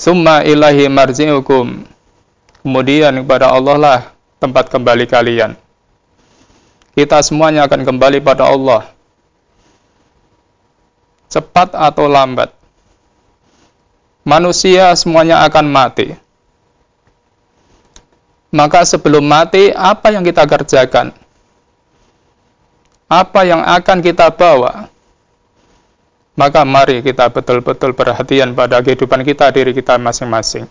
Summa 0.00 0.40
ilahi 0.40 0.88
marji'ukum. 0.88 1.84
Kemudian 2.64 3.20
kepada 3.20 3.52
Allah 3.52 3.76
lah 3.76 3.98
tempat 4.40 4.72
kembali 4.72 5.04
kalian. 5.04 5.60
Kita 6.96 7.20
semuanya 7.20 7.68
akan 7.68 7.84
kembali 7.84 8.24
pada 8.24 8.48
Allah. 8.48 8.88
Cepat 11.28 11.76
atau 11.76 12.08
lambat. 12.08 12.48
Manusia 14.24 14.88
semuanya 14.96 15.44
akan 15.44 15.68
mati. 15.68 16.16
Maka 18.50 18.82
sebelum 18.88 19.22
mati, 19.22 19.68
apa 19.70 20.10
yang 20.16 20.24
kita 20.26 20.48
kerjakan? 20.48 21.12
Apa 23.06 23.46
yang 23.46 23.62
akan 23.62 23.98
kita 24.00 24.32
bawa? 24.32 24.89
Maka 26.40 26.64
mari 26.64 27.04
kita 27.04 27.28
betul-betul 27.28 27.92
perhatian 27.92 28.56
pada 28.56 28.80
kehidupan 28.80 29.20
kita, 29.28 29.52
diri 29.52 29.76
kita 29.76 30.00
masing-masing. 30.00 30.64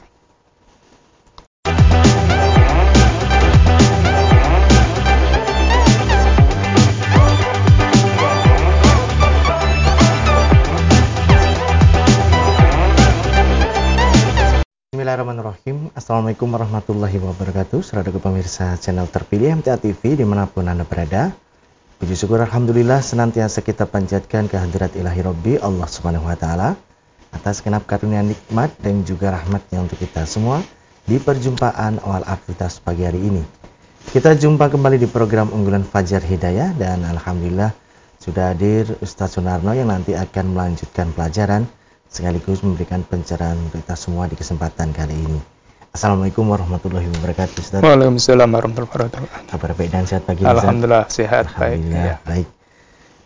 Bismillahirrahmanirrahim 14.89 15.93
Assalamualaikum 15.93 16.49
warahmatullahi 16.49 17.17
wabarakatuh 17.21 17.85
Saudara 17.85 18.09
pemirsa 18.09 18.73
channel 18.81 19.05
terpilih 19.05 19.61
MTA 19.61 19.77
TV 19.77 20.17
di 20.17 20.25
mana 20.25 20.49
pun 20.49 20.65
Anda 20.65 20.81
berada 20.81 21.29
Puji 21.99 22.15
syukur 22.15 22.39
Alhamdulillah 22.39 23.03
senantiasa 23.03 23.59
kita 23.59 23.83
panjatkan 23.83 24.47
kehadirat 24.47 24.95
ilahi 24.95 25.19
Rabbi 25.19 25.53
Allah 25.59 25.83
Subhanahu 25.83 26.31
Wa 26.31 26.39
Taala 26.39 26.79
atas 27.35 27.59
kenap 27.59 27.83
karunia 27.91 28.23
nikmat 28.23 28.71
dan 28.79 29.03
juga 29.03 29.35
rahmatnya 29.35 29.83
untuk 29.83 29.99
kita 29.99 30.23
semua 30.23 30.63
di 31.03 31.19
perjumpaan 31.19 31.99
awal 31.99 32.23
aktivitas 32.23 32.79
pagi 32.79 33.03
hari 33.03 33.19
ini. 33.19 33.43
Kita 34.15 34.31
jumpa 34.31 34.71
kembali 34.71 34.95
di 34.95 35.11
program 35.11 35.51
unggulan 35.51 35.83
Fajar 35.83 36.23
Hidayah 36.23 36.71
dan 36.79 37.03
Alhamdulillah 37.03 37.75
sudah 38.15 38.55
hadir 38.55 38.87
Ustaz 39.03 39.35
Sunarno 39.35 39.75
yang 39.75 39.91
nanti 39.91 40.15
akan 40.15 40.55
melanjutkan 40.55 41.11
pelajaran 41.11 41.67
sekaligus 42.07 42.63
memberikan 42.63 43.03
pencerahan 43.03 43.59
untuk 43.59 43.83
kita 43.83 43.99
semua 43.99 44.31
di 44.31 44.39
kesempatan 44.39 44.95
kali 44.95 45.19
ini. 45.19 45.58
Assalamualaikum 45.89 46.45
warahmatullahi 46.45 47.09
wabarakatuh 47.17 47.55
Ustaz. 47.57 47.81
Waalaikumsalam 47.81 48.45
warahmatullahi 48.45 48.93
wabarakatuh. 48.93 49.49
Kabar 49.49 49.69
baik 49.73 49.89
dan 49.89 50.05
sehat 50.05 50.21
pagi 50.21 50.45
Alhamdulillah 50.45 51.09
sehat 51.09 51.49
Alhamdulillah, 51.49 51.97
baik. 51.97 52.05
Ya. 52.05 52.15
baik. 52.29 52.47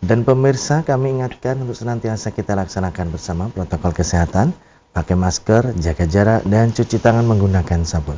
Dan 0.00 0.24
pemirsa 0.24 0.80
kami 0.80 1.20
ingatkan 1.20 1.60
untuk 1.60 1.76
senantiasa 1.76 2.32
kita 2.32 2.56
laksanakan 2.56 3.12
bersama 3.12 3.52
protokol 3.52 3.92
kesehatan, 3.92 4.56
pakai 4.96 5.12
masker, 5.12 5.76
jaga 5.76 6.08
jarak 6.08 6.40
dan 6.48 6.72
cuci 6.72 7.04
tangan 7.04 7.28
menggunakan 7.28 7.84
sabun. 7.84 8.16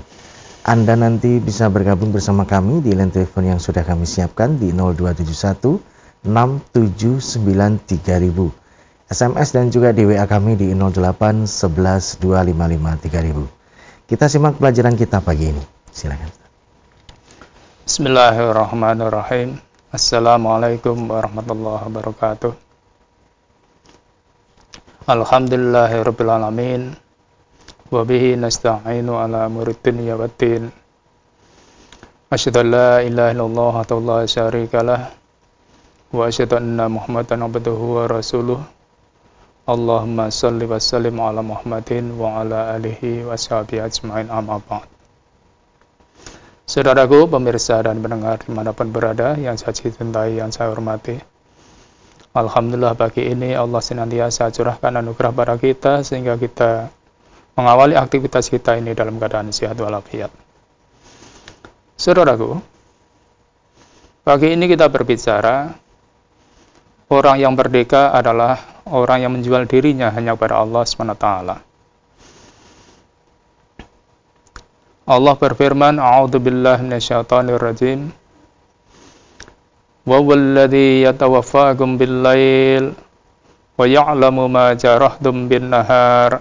Anda 0.63 0.95
nanti 0.95 1.43
bisa 1.43 1.67
bergabung 1.67 2.15
bersama 2.15 2.47
kami 2.47 2.87
di 2.87 2.95
line 2.95 3.11
telepon 3.11 3.51
yang 3.51 3.59
sudah 3.59 3.83
kami 3.83 4.07
siapkan 4.07 4.63
di 4.63 4.71
0271 4.71 6.23
679 6.23 7.83
3000. 7.83 9.11
SMS 9.11 9.49
dan 9.55 9.75
juga 9.75 9.91
di 9.91 10.07
WA 10.07 10.27
kami 10.27 10.55
di 10.55 10.71
08 10.71 11.51
11 11.51 12.23
255 12.23 13.11
3000. 13.11 13.56
Kita 14.07 14.31
simak 14.31 14.63
pelajaran 14.63 14.95
kita 14.95 15.19
pagi 15.19 15.51
ini. 15.51 15.65
Silakan. 15.91 16.31
Bismillahirrahmanirrahim. 17.83 19.59
Assalamualaikum 19.91 21.11
warahmatullahi 21.11 21.91
wabarakatuh. 21.91 22.55
Alhamdulillahirabbil 25.11 26.31
alamin. 26.31 26.95
Wa 27.91 28.07
bihi 28.07 28.39
nasta'inu 28.39 29.19
ala 29.19 29.51
umurid 29.51 29.83
dunya 29.83 30.15
waddin. 30.15 30.71
Asyhadu 32.31 32.63
an 32.63 32.69
la 32.71 32.91
ilaha 33.03 33.35
illallah 33.35 33.75
wa 33.91 34.23
la. 34.87 34.99
Wa 36.15 36.31
asyhadu 36.31 36.63
anna 36.63 36.87
Muhammadan 36.87 37.43
abduhu 37.43 37.99
wa 37.99 38.07
rasuluh. 38.07 38.76
Allahumma 39.67 40.31
salli 40.31 40.63
wa 40.63 40.79
sallim 40.79 41.19
ala 41.19 41.43
Muhammadin 41.43 42.15
wa 42.15 42.39
ala 42.39 42.71
alihi 42.79 43.27
wa 43.27 43.35
sahbihi 43.35 43.83
ajma'in 43.83 44.31
amma 44.31 44.63
ba'd. 44.63 44.87
Saudaraku, 46.71 47.27
pemirsa 47.27 47.83
dan 47.83 47.99
pendengar 47.99 48.39
di 48.47 48.55
mana 48.55 48.71
pun 48.71 48.95
berada 48.95 49.35
yang 49.35 49.59
saya 49.59 49.75
cintai, 49.75 50.39
yang 50.39 50.55
saya 50.55 50.71
hormati. 50.71 51.19
Alhamdulillah 52.31 52.95
pagi 52.95 53.27
ini 53.27 53.59
Allah 53.59 53.83
senantiasa 53.83 54.55
curahkan 54.55 55.03
anugerah 55.03 55.35
pada 55.35 55.59
kita 55.59 56.07
sehingga 56.07 56.39
kita 56.39 56.95
mengawali 57.59 57.99
aktivitas 57.99 58.47
kita 58.47 58.79
ini 58.79 58.95
dalam 58.95 59.19
keadaan 59.19 59.51
sehat 59.51 59.75
walafiat. 59.83 60.31
Saudaraku, 61.99 62.63
pagi 64.23 64.55
ini 64.55 64.71
kita 64.71 64.87
berbicara 64.87 65.75
orang 67.11 67.43
yang 67.43 67.51
merdeka 67.59 68.15
adalah 68.15 68.76
orang 68.87 69.27
yang 69.27 69.33
menjual 69.35 69.67
dirinya 69.67 70.15
hanya 70.15 70.39
kepada 70.39 70.63
Allah 70.63 70.83
SWT. 70.87 71.27
Allah 75.07 75.35
berfirman, 75.39 76.03
A'udhu 76.03 76.43
billahi 76.43 76.83
minasyaitonir 76.83 77.63
rajim. 77.63 78.11
Wa 80.07 80.19
walladhi 80.23 81.07
yatawaffakum 81.07 81.99
bil-lail 81.99 82.95
wa 83.77 83.85
ya'lamu 83.85 84.49
ma 84.49 84.73
jarahtum 84.73 85.51
bin-nahar 85.51 86.41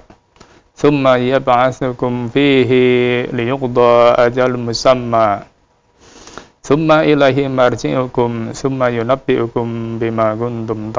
thumma 0.72 1.19
yab'atsukum 1.19 2.31
fihi 2.31 3.27
liyuqda 3.27 4.22
ajal 4.29 4.56
musamma 4.56 5.44
thumma 6.63 7.03
ilahi 7.03 7.51
marji'ukum 7.51 8.56
thumma 8.56 8.88
yunabbi'ukum 8.91 10.00
bima 10.00 10.31
kuntum 10.39 10.95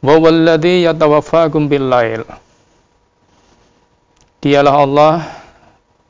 wa 0.00 0.14
walladhi 0.16 0.88
yatawaffakum 0.88 1.68
bil-lail 1.68 2.24
Dialah 4.40 4.72
Allah 4.72 5.14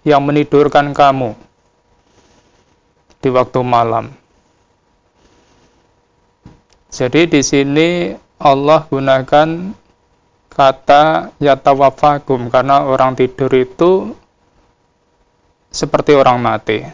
yang 0.07 0.23
menidurkan 0.23 0.95
kamu 0.95 1.35
di 3.19 3.27
waktu 3.27 3.61
malam. 3.67 4.15
Jadi 6.95 7.27
di 7.27 7.43
sini 7.43 8.15
Allah 8.39 8.87
gunakan 8.87 9.75
kata 10.47 11.35
yatawaffakum 11.43 12.55
karena 12.55 12.87
orang 12.87 13.19
tidur 13.19 13.51
itu 13.51 14.15
seperti 15.75 16.15
orang 16.15 16.39
mati. 16.39 16.87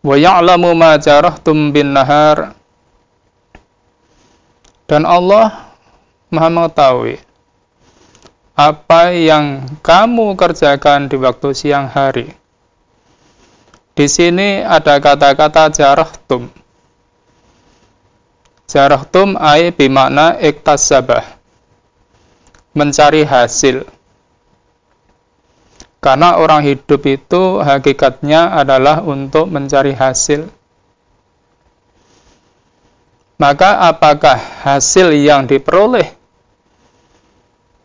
Wa 0.00 0.16
ya'lamu 0.16 0.72
ma 0.72 0.96
jarahtum 0.96 1.68
bin 1.68 1.92
nahar 1.92 2.56
dan 4.90 5.06
Allah 5.06 5.70
Maha 6.34 6.50
mengetahui 6.50 7.22
apa 8.58 9.14
yang 9.14 9.70
kamu 9.86 10.34
kerjakan 10.34 11.06
di 11.06 11.14
waktu 11.14 11.54
siang 11.54 11.86
hari. 11.86 12.34
Di 13.94 14.10
sini 14.10 14.66
ada 14.66 14.98
kata-kata 14.98 15.70
jarahtum. 15.70 16.50
Jarahtum 18.66 19.38
ay 19.38 19.70
bimakna 19.70 20.36
iktasabah. 20.42 21.38
Mencari 22.74 23.22
hasil. 23.22 23.86
Karena 26.02 26.38
orang 26.38 26.66
hidup 26.66 27.02
itu 27.06 27.62
hakikatnya 27.62 28.58
adalah 28.58 29.02
untuk 29.06 29.46
mencari 29.50 29.94
hasil 29.94 30.50
maka 33.40 33.88
apakah 33.88 34.36
hasil 34.36 35.16
yang 35.16 35.48
diperoleh 35.48 36.12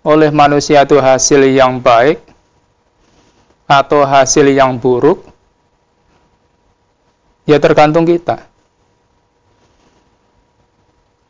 oleh 0.03 0.27
manusia 0.35 0.83
itu 0.83 0.99
hasil 0.99 1.47
yang 1.47 1.79
baik 1.79 2.19
atau 3.63 4.03
hasil 4.03 4.51
yang 4.51 4.75
buruk? 4.75 5.23
Ya 7.47 7.55
tergantung 7.55 8.03
kita. 8.03 8.43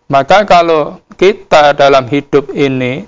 Maka 0.09 0.41
kalau 0.41 0.97
kita 1.21 1.77
dalam 1.77 2.09
hidup 2.09 2.49
ini 2.49 3.05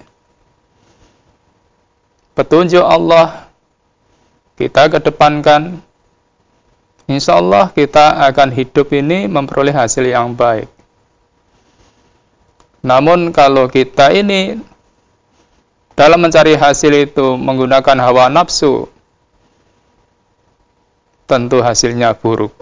petunjuk 2.37 2.85
Allah 2.85 3.49
kita 4.53 4.85
kedepankan, 4.85 5.81
insya 7.09 7.41
Allah 7.41 7.73
kita 7.73 8.21
akan 8.29 8.53
hidup 8.53 8.93
ini 8.93 9.25
memperoleh 9.25 9.73
hasil 9.73 10.05
yang 10.05 10.37
baik. 10.37 10.76
Namun 12.85 13.33
kalau 13.33 13.65
kita 13.65 14.13
ini 14.13 14.59
dalam 15.97 16.21
mencari 16.21 16.53
hasil 16.53 16.93
itu 17.09 17.33
menggunakan 17.33 17.97
hawa 17.97 18.29
nafsu, 18.29 18.85
tentu 21.25 21.57
hasilnya 21.65 22.13
buruk. 22.13 22.53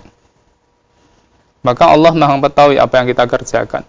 Maka 1.65 1.91
Allah 1.91 2.13
Maha 2.15 2.39
mengetahui 2.39 2.77
apa 2.79 2.93
yang 3.01 3.07
kita 3.11 3.25
kerjakan. 3.27 3.83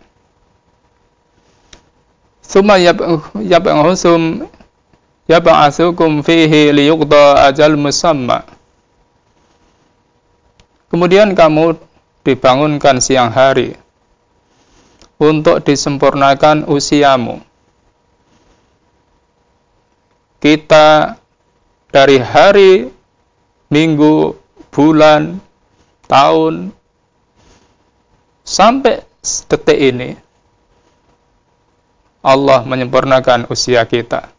Suma 2.42 2.80
yab'ahusum 2.80 4.48
yab'asukum 5.30 6.24
fihi 6.26 6.72
liyuqda 6.72 7.46
ajal 7.52 7.76
musamma. 7.78 8.48
Kemudian 10.90 11.36
kamu 11.36 11.76
dibangunkan 12.26 12.98
siang 12.98 13.30
hari 13.30 13.85
untuk 15.16 15.64
disempurnakan 15.64 16.68
usiamu. 16.68 17.40
Kita 20.40 21.16
dari 21.90 22.20
hari, 22.20 22.92
minggu, 23.72 24.36
bulan, 24.70 25.40
tahun, 26.06 26.76
Sampai 28.46 29.02
detik 29.50 29.74
ini, 29.74 30.14
Allah 32.22 32.62
menyempurnakan 32.62 33.50
usia 33.50 33.82
kita. 33.82 34.30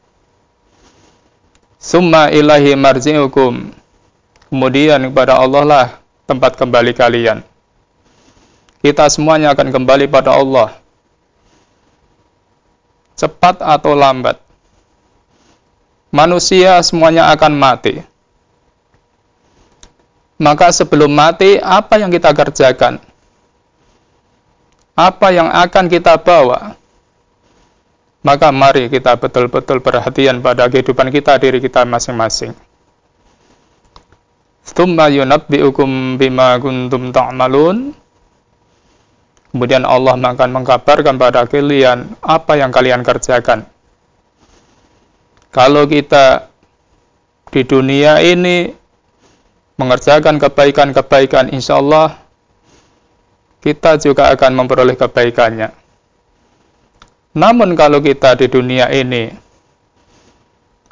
Summa 1.75 2.31
ilahi 2.31 2.71
marji'ukum. 2.79 3.75
Kemudian 4.47 5.11
kepada 5.11 5.43
Allah 5.43 5.63
lah 5.67 5.87
tempat 6.23 6.55
kembali 6.55 6.95
kalian. 6.95 7.43
Kita 8.81 9.09
semuanya 9.09 9.51
akan 9.53 9.73
kembali 9.73 10.05
pada 10.07 10.37
Allah. 10.37 10.77
Cepat 13.17 13.61
atau 13.61 13.97
lambat. 13.97 14.37
Manusia 16.13 16.79
semuanya 16.85 17.33
akan 17.33 17.53
mati. 17.57 17.99
Maka 20.37 20.69
sebelum 20.69 21.09
mati, 21.09 21.57
apa 21.57 21.97
yang 21.97 22.13
kita 22.13 22.29
kerjakan? 22.29 23.01
apa 24.97 25.29
yang 25.29 25.45
akan 25.53 25.85
kita 25.93 26.17
bawa, 26.17 26.73
maka 28.25 28.49
mari 28.49 28.89
kita 28.89 29.13
betul-betul 29.13 29.77
perhatian 29.77 30.41
pada 30.41 30.65
kehidupan 30.65 31.13
kita, 31.13 31.37
diri 31.37 31.61
kita 31.61 31.85
masing-masing. 31.85 32.57
Thumma 34.73 35.13
yunabbi'ukum 35.13 36.17
bima 36.17 36.57
kuntum 36.57 37.13
ta'malun. 37.13 37.93
Kemudian 39.57 39.89
Allah 39.89 40.13
akan 40.13 40.49
mengkabarkan 40.53 41.17
pada 41.17 41.49
kalian 41.49 42.13
apa 42.21 42.61
yang 42.61 42.69
kalian 42.69 43.01
kerjakan. 43.01 43.65
Kalau 45.49 45.89
kita 45.89 46.53
di 47.49 47.65
dunia 47.65 48.21
ini 48.21 48.69
mengerjakan 49.81 50.37
kebaikan-kebaikan, 50.37 51.49
insya 51.49 51.81
Allah 51.81 52.21
kita 53.65 53.97
juga 53.97 54.29
akan 54.29 54.61
memperoleh 54.61 54.93
kebaikannya. 54.93 55.73
Namun 57.33 57.73
kalau 57.73 57.97
kita 57.97 58.37
di 58.37 58.45
dunia 58.45 58.93
ini, 58.93 59.33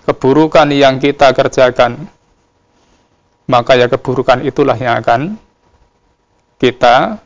keburukan 0.09 0.73
yang 0.73 0.97
kita 0.97 1.37
kerjakan, 1.37 2.09
maka 3.45 3.77
ya 3.77 3.85
keburukan 3.85 4.41
itulah 4.41 4.73
yang 4.73 4.97
akan 5.05 5.37
kita 6.57 7.24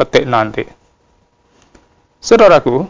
petik 0.00 0.24
nanti. 0.24 0.64
Saudaraku, 2.24 2.88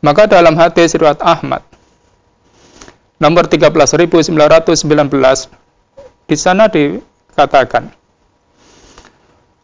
maka 0.00 0.24
dalam 0.24 0.56
hadis 0.56 0.96
riwayat 0.96 1.20
Ahmad 1.20 1.60
nomor 3.18 3.50
13919 3.50 4.32
di 6.30 6.36
sana 6.38 6.70
dikatakan 6.70 7.90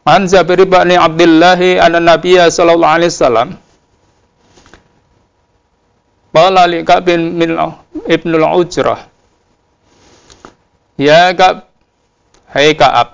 An 0.05 0.29
Jabir 0.29 0.69
bin 0.69 0.91
Abdullah 0.93 1.56
anna 1.81 2.03
Nabiy 2.03 2.37
sallallahu 2.37 2.94
alaihi 2.99 3.15
wasallam 3.15 3.49
Qala 6.35 6.67
li 6.67 6.82
bin 7.06 7.38
Ibn 8.05 8.31
al-Ujrah 8.43 9.00
Ya 10.99 11.31
Ka'b 11.31 11.62
Hai 12.50 12.75
Ka'ab 12.75 13.13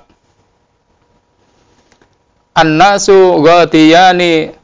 An-nasu 2.57 3.41
ghadiyani 3.41 4.55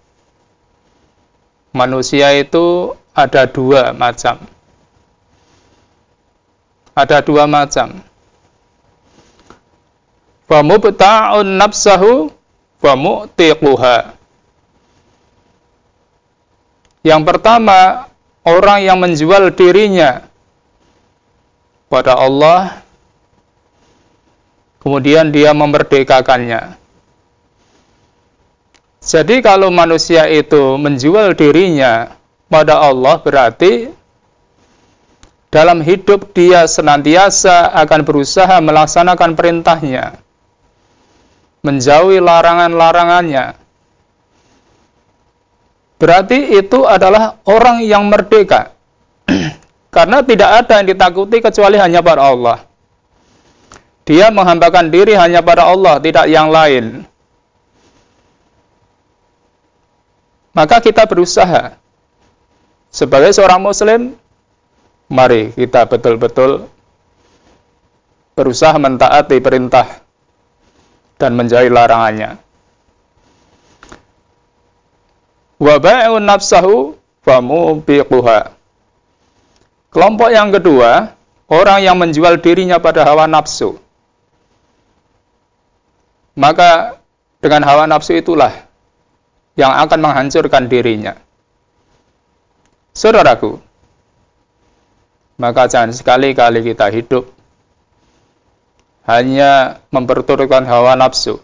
Manusia 1.77 2.33
itu 2.35 2.97
ada 3.13 3.45
dua 3.45 3.93
macam 3.93 4.41
Ada 6.97 7.21
dua 7.21 7.45
macam 7.45 8.01
wa 10.47 10.61
mubta'un 10.63 11.59
nafsahu 11.59 12.31
wa 12.83 12.93
mu'tiquha. 12.95 14.15
Yang 17.07 17.23
pertama, 17.23 18.11
orang 18.43 18.83
yang 18.83 18.99
menjual 18.99 19.55
dirinya 19.55 20.27
pada 21.87 22.19
Allah 22.19 22.83
kemudian 24.83 25.31
dia 25.31 25.55
memerdekakannya. 25.55 26.86
Jadi 29.07 29.39
kalau 29.39 29.71
manusia 29.71 30.27
itu 30.27 30.75
menjual 30.75 31.39
dirinya 31.39 32.19
pada 32.51 32.83
Allah 32.83 33.23
berarti 33.23 33.87
dalam 35.47 35.79
hidup 35.79 36.35
dia 36.35 36.67
senantiasa 36.67 37.71
akan 37.87 38.03
berusaha 38.03 38.59
melaksanakan 38.59 39.39
perintahnya 39.39 40.27
menjauhi 41.67 42.23
larangan-larangannya. 42.23 43.59
Berarti 45.99 46.55
itu 46.55 46.87
adalah 46.87 47.43
orang 47.49 47.83
yang 47.83 48.07
merdeka. 48.07 48.71
Karena 49.97 50.23
tidak 50.23 50.51
ada 50.63 50.79
yang 50.79 50.89
ditakuti 50.95 51.43
kecuali 51.43 51.81
hanya 51.81 52.05
pada 52.05 52.23
Allah. 52.31 52.59
Dia 54.07 54.31
menghambakan 54.31 54.93
diri 54.93 55.19
hanya 55.19 55.43
pada 55.43 55.67
Allah, 55.67 55.99
tidak 55.99 56.31
yang 56.31 56.53
lain. 56.53 57.03
Maka 60.57 60.81
kita 60.81 61.05
berusaha 61.05 61.77
sebagai 62.89 63.29
seorang 63.37 63.61
muslim, 63.61 64.17
mari 65.05 65.53
kita 65.53 65.85
betul-betul 65.85 66.65
berusaha 68.33 68.73
mentaati 68.81 69.37
perintah 69.45 70.01
dan 71.21 71.37
menjauhi 71.37 71.69
larangannya. 71.69 72.41
Wa 75.61 75.77
ba'un 75.77 76.25
nafsahu 76.25 76.97
famubiquha. 77.21 78.57
Kelompok 79.93 80.29
yang 80.33 80.53
kedua, 80.53 81.17
orang 81.53 81.85
yang 81.85 82.01
menjual 82.01 82.41
dirinya 82.41 82.81
pada 82.81 83.05
hawa 83.05 83.29
nafsu. 83.29 83.77
Maka 86.37 87.01
dengan 87.41 87.65
hawa 87.65 87.89
nafsu 87.89 88.17
itulah 88.17 88.66
yang 89.57 89.73
akan 89.73 89.99
menghancurkan 90.05 90.69
dirinya. 90.69 91.17
Saudaraku, 92.93 93.61
maka 95.37 95.69
jangan 95.69 95.93
sekali-kali 95.93 96.65
kita 96.65 96.89
hidup 96.89 97.29
hanya 99.05 99.81
memperturutkan 99.93 100.65
hawa 100.65 100.97
nafsu. 100.97 101.41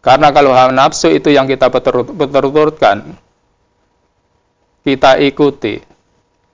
Karena 0.00 0.32
kalau 0.32 0.56
hawa 0.56 0.72
nafsu 0.72 1.12
itu 1.12 1.28
yang 1.28 1.44
kita 1.44 1.68
perturutkan, 1.68 3.16
kita 4.80 5.20
ikuti, 5.20 5.84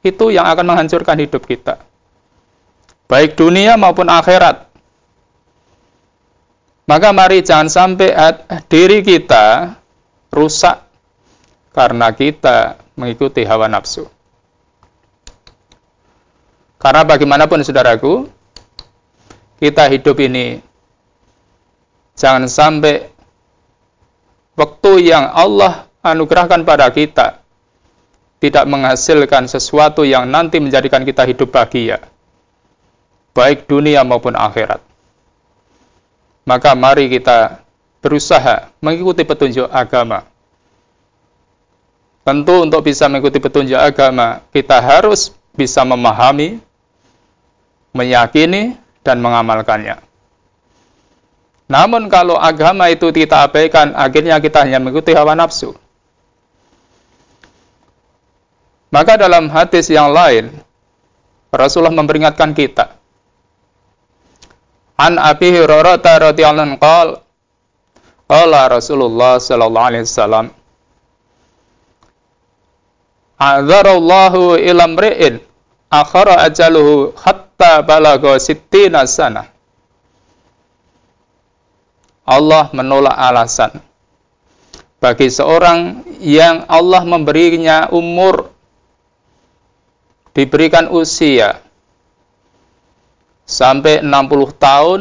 itu 0.02 0.25
yang 0.35 0.46
akan 0.50 0.66
menghancurkan 0.66 1.18
hidup 1.23 1.46
kita. 1.46 1.78
Baik 3.06 3.38
dunia 3.38 3.78
maupun 3.78 4.11
akhirat. 4.11 4.65
Maka 6.87 7.11
mari 7.11 7.43
jangan 7.43 7.66
sampai 7.66 8.14
diri 8.71 9.02
kita 9.02 9.75
rusak 10.31 10.87
karena 11.75 12.14
kita 12.14 12.78
mengikuti 12.95 13.43
hawa 13.43 13.66
nafsu. 13.66 14.07
Karena 16.78 17.02
bagaimanapun 17.02 17.66
saudaraku, 17.66 18.31
kita 19.59 19.90
hidup 19.90 20.14
ini 20.23 20.62
jangan 22.14 22.47
sampai 22.47 23.11
waktu 24.55 25.11
yang 25.11 25.26
Allah 25.26 25.90
anugerahkan 26.07 26.62
pada 26.62 26.87
kita 26.95 27.43
tidak 28.38 28.64
menghasilkan 28.71 29.50
sesuatu 29.50 30.07
yang 30.07 30.31
nanti 30.31 30.62
menjadikan 30.62 31.02
kita 31.02 31.26
hidup 31.26 31.50
bahagia 31.50 31.99
baik 33.35 33.66
dunia 33.66 34.07
maupun 34.07 34.38
akhirat 34.38 34.86
maka 36.47 36.73
mari 36.79 37.11
kita 37.11 37.61
berusaha 37.99 38.71
mengikuti 38.79 39.26
petunjuk 39.26 39.67
agama 39.67 40.23
tentu 42.23 42.62
untuk 42.62 42.87
bisa 42.87 43.11
mengikuti 43.11 43.43
petunjuk 43.43 43.76
agama 43.76 44.47
kita 44.55 44.79
harus 44.79 45.35
bisa 45.57 45.83
memahami 45.83 46.62
meyakini 47.97 48.76
dan 49.00 49.23
mengamalkannya. 49.25 50.03
Namun 51.67 52.07
kalau 52.12 52.35
agama 52.38 52.93
itu 52.93 53.11
kita 53.11 53.47
abaikan, 53.47 53.97
akhirnya 53.97 54.38
kita 54.38 54.62
hanya 54.62 54.79
mengikuti 54.79 55.17
hawa 55.17 55.35
nafsu. 55.35 55.75
Maka 58.91 59.19
dalam 59.19 59.50
hadis 59.50 59.91
yang 59.91 60.15
lain, 60.15 60.50
Rasulullah 61.50 61.95
memperingatkan 61.95 62.55
kita. 62.55 62.96
An 64.97 65.21
Abi 65.21 65.53
Hurairah 65.53 66.00
radhiyallahu 66.00 66.67
anhu 66.73 66.81
qala 66.81 67.21
qala 68.25 68.61
Rasulullah 68.73 69.37
sallallahu 69.37 69.88
alaihi 69.93 70.09
wasallam 70.09 70.47
A'dzarallahu 73.37 74.57
ila 74.57 74.85
mri'in 74.88 75.45
akhara 75.93 76.41
ajaluhu 76.49 77.12
hatta 77.21 77.85
balagha 77.85 78.41
sittina 78.41 79.05
sana. 79.05 79.53
Allah 82.25 82.73
menolak 82.73 83.12
alasan 83.12 83.85
bagi 84.99 85.29
seorang 85.29 86.03
yang 86.19 86.65
Allah 86.67 87.05
memberinya 87.05 87.93
umur 87.93 88.50
diberikan 90.33 90.88
usia 90.91 91.61
sampai 93.47 94.03
60 94.03 94.11
tahun 94.59 95.00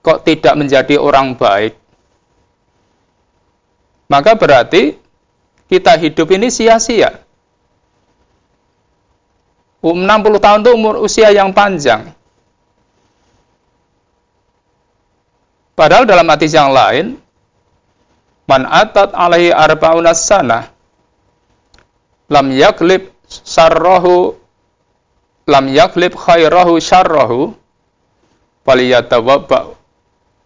kok 0.00 0.22
tidak 0.22 0.54
menjadi 0.54 0.94
orang 0.96 1.34
baik? 1.34 1.74
Maka 4.08 4.38
berarti 4.38 4.94
kita 5.66 5.98
hidup 5.98 6.30
ini 6.30 6.48
sia-sia. 6.54 7.24
60 9.84 10.00
tahun 10.40 10.64
itu 10.64 10.70
umur 10.72 10.96
usia 11.02 11.28
yang 11.28 11.52
panjang. 11.52 12.08
Padahal 15.74 16.06
dalam 16.06 16.24
hadis 16.30 16.54
yang 16.54 16.70
lain 16.70 17.18
man 18.46 18.62
atat 18.64 19.10
alaihi 19.12 19.50
arba'una 19.50 20.14
sana 20.14 20.70
lam 22.30 22.46
yaklib 22.54 23.10
sarrahu 23.26 24.38
lam 25.44 25.64
yaklib 25.68 26.16
khairahu 26.16 26.80
syarrahu 26.80 27.52
falyatabawwa 28.64 29.76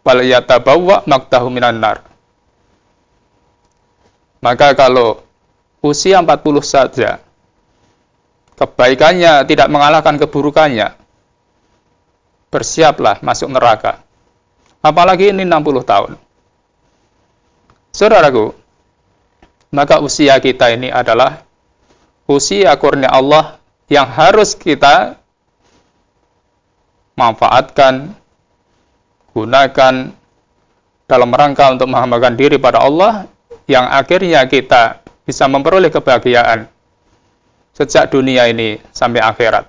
falyatabawwa 0.03 1.07
maktahu 1.07 1.47
minan 1.51 1.79
nar. 1.79 2.03
Maka 4.39 4.75
kalau 4.79 5.23
usia 5.83 6.23
40 6.23 6.63
saja 6.63 7.19
kebaikannya 8.59 9.47
tidak 9.47 9.71
mengalahkan 9.71 10.19
keburukannya 10.19 10.95
bersiaplah 12.51 13.23
masuk 13.23 13.51
neraka. 13.51 14.03
Apalagi 14.79 15.35
ini 15.35 15.43
60 15.43 15.83
tahun. 15.83 16.13
Saudaraku 17.91 18.55
maka 19.75 20.01
usia 20.01 20.39
kita 20.41 20.73
ini 20.73 20.89
adalah 20.89 21.45
usia 22.25 22.73
kurnia 22.81 23.13
Allah 23.13 23.58
yang 23.89 24.05
harus 24.05 24.53
kita 24.53 25.17
manfaatkan, 27.17 28.13
gunakan 29.33 30.13
dalam 31.09 31.31
rangka 31.33 31.73
untuk 31.73 31.89
menghambakan 31.89 32.37
diri 32.37 32.61
pada 32.61 32.85
Allah 32.85 33.27
yang 33.65 33.89
akhirnya 33.89 34.45
kita 34.45 35.01
bisa 35.25 35.49
memperoleh 35.49 35.89
kebahagiaan 35.89 36.69
sejak 37.73 38.13
dunia 38.13 38.49
ini 38.49 38.81
sampai 38.93 39.25
akhirat. 39.25 39.65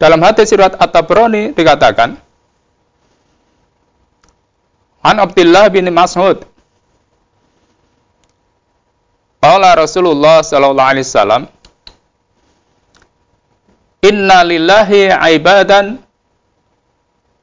Dalam 0.00 0.18
hadis 0.24 0.50
surat 0.50 0.74
At-Tabrani 0.76 1.54
dikatakan, 1.54 2.18
An 5.02 5.16
Abdullah 5.18 5.70
bin 5.70 5.86
Mas'ud 5.94 6.51
Qala 9.42 9.74
Rasulullah 9.74 10.38
sallallahu 10.46 10.90
alaihi 10.94 11.02
wasallam 11.02 11.42
Inna 14.06 14.46
lillahi 14.46 15.10
ibadan 15.34 15.98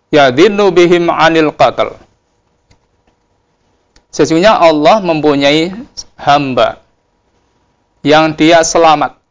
yadhinnu 0.08 0.72
bihim 0.72 1.12
anil 1.12 1.52
qatl 1.52 2.00
Sesungguhnya 4.10 4.58
Allah 4.58 5.04
mempunyai 5.06 5.70
hamba 6.18 6.82
yang 8.02 8.34
dia 8.34 8.66
selamat. 8.66 9.22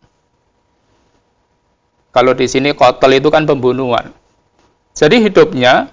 Kalau 2.14 2.30
di 2.30 2.46
sini 2.46 2.70
kotel 2.78 3.18
itu 3.18 3.26
kan 3.26 3.42
pembunuhan. 3.42 4.14
Jadi 4.94 5.18
hidupnya 5.18 5.90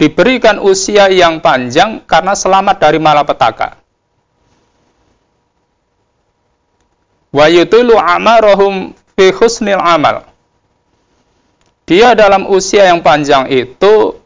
diberikan 0.00 0.56
usia 0.56 1.12
yang 1.12 1.44
panjang 1.44 2.00
karena 2.08 2.32
selamat 2.32 2.76
dari 2.80 2.96
malapetaka. 2.96 3.83
Wa 7.34 7.50
yutulu 7.50 7.98
amarahum 7.98 8.94
fi 9.18 9.34
husnil 9.34 9.82
amal. 9.82 10.22
Dia 11.84 12.14
dalam 12.14 12.48
usia 12.48 12.88
yang 12.88 13.02
panjang 13.02 13.50
itu 13.50 14.16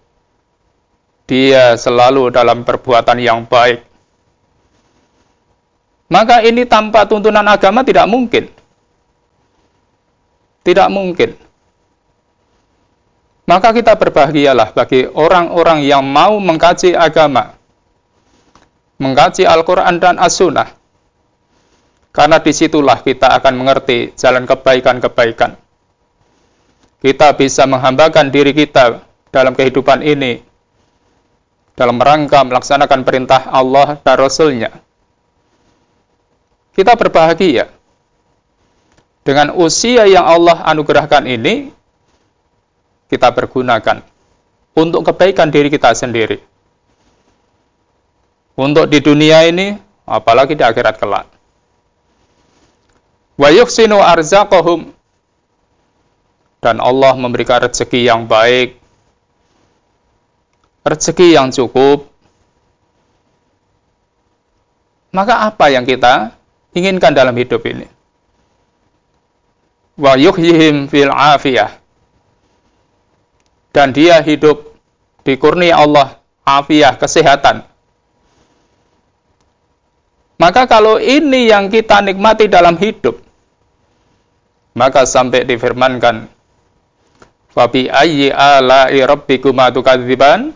dia 1.27 1.75
selalu 1.75 2.31
dalam 2.31 2.63
perbuatan 2.63 3.19
yang 3.19 3.49
baik. 3.49 3.83
Maka 6.09 6.41
ini 6.41 6.65
tanpa 6.65 7.05
tuntunan 7.05 7.45
agama 7.45 7.85
tidak 7.85 8.07
mungkin. 8.09 8.49
Tidak 10.65 10.89
mungkin. 10.89 11.37
Maka 13.49 13.73
kita 13.73 13.97
berbahagialah 13.97 14.77
bagi 14.77 15.09
orang-orang 15.09 15.85
yang 15.85 16.05
mau 16.05 16.37
mengkaji 16.37 16.93
agama, 16.93 17.57
mengkaji 19.01 19.49
Al-Quran 19.49 19.97
dan 19.97 20.21
As-Sunnah, 20.21 20.78
karena 22.19 22.43
di 22.43 22.51
situlah 22.51 22.99
kita 22.99 23.31
akan 23.39 23.55
mengerti 23.55 24.11
jalan 24.19 24.43
kebaikan-kebaikan. 24.43 25.55
Kita 26.99 27.31
bisa 27.39 27.63
menghambakan 27.71 28.35
diri 28.35 28.51
kita 28.51 29.07
dalam 29.31 29.55
kehidupan 29.55 30.03
ini 30.03 30.43
dalam 31.79 31.95
rangka 32.03 32.43
melaksanakan 32.43 33.07
perintah 33.07 33.47
Allah 33.55 34.03
dan 34.03 34.19
Rasul-Nya. 34.19 34.83
Kita 36.75 36.99
berbahagia 36.99 37.71
dengan 39.23 39.55
usia 39.55 40.03
yang 40.11 40.27
Allah 40.27 40.67
anugerahkan 40.67 41.23
ini 41.23 41.71
kita 43.07 43.31
pergunakan 43.31 44.03
untuk 44.75 45.07
kebaikan 45.07 45.55
diri 45.55 45.71
kita 45.71 45.95
sendiri. 45.95 46.43
Untuk 48.59 48.91
di 48.91 48.99
dunia 48.99 49.47
ini, 49.47 49.79
apalagi 50.03 50.59
di 50.59 50.67
akhirat 50.67 50.99
kelak 50.99 51.38
wa 53.39 53.49
yuhsinu 53.55 54.03
arzaqahum. 54.03 54.93
Dan 56.59 56.83
Allah 56.83 57.15
memberikan 57.15 57.63
rezeki 57.63 58.11
yang 58.11 58.27
baik. 58.27 58.83
Rezeki 60.83 61.39
yang 61.39 61.55
cukup. 61.55 62.11
Maka 65.15 65.47
apa 65.47 65.71
yang 65.71 65.87
kita 65.87 66.35
inginkan 66.75 67.15
dalam 67.15 67.33
hidup 67.39 67.63
ini? 67.63 67.87
Wa 69.95 70.19
yuhyihim 70.19 70.91
fil 70.91 71.15
afiyah. 71.15 71.79
Dan 73.71 73.95
dia 73.95 74.19
hidup 74.27 74.75
di 75.23 75.39
kurnia 75.39 75.79
Allah 75.79 76.19
afiyah 76.43 76.99
kesehatan. 76.99 77.63
Maka 80.43 80.67
kalau 80.67 80.99
ini 80.99 81.51
yang 81.51 81.71
kita 81.71 82.03
nikmati 82.03 82.51
dalam 82.51 82.75
hidup 82.79 83.28
maka 84.79 85.03
sampai 85.03 85.43
difirmankan 85.43 86.31
Fabi 87.51 87.91
ayyi 87.91 88.31
ala'i 88.31 89.03
rabbikuma 89.03 89.75
tukadziban 89.75 90.55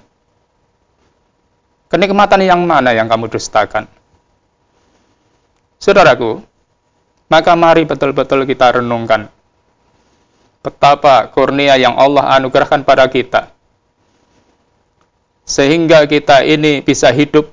Kenikmatan 1.93 2.41
yang 2.41 2.65
mana 2.65 2.97
yang 2.97 3.05
kamu 3.05 3.29
dustakan? 3.29 3.85
Saudaraku, 5.77 6.41
maka 7.29 7.53
mari 7.53 7.85
betul-betul 7.85 8.49
kita 8.49 8.81
renungkan 8.81 9.29
betapa 10.65 11.29
kurnia 11.29 11.77
yang 11.77 11.93
Allah 12.01 12.33
anugerahkan 12.41 12.81
pada 12.89 13.05
kita. 13.13 13.53
Sehingga 15.45 16.09
kita 16.09 16.49
ini 16.49 16.81
bisa 16.81 17.13
hidup 17.13 17.53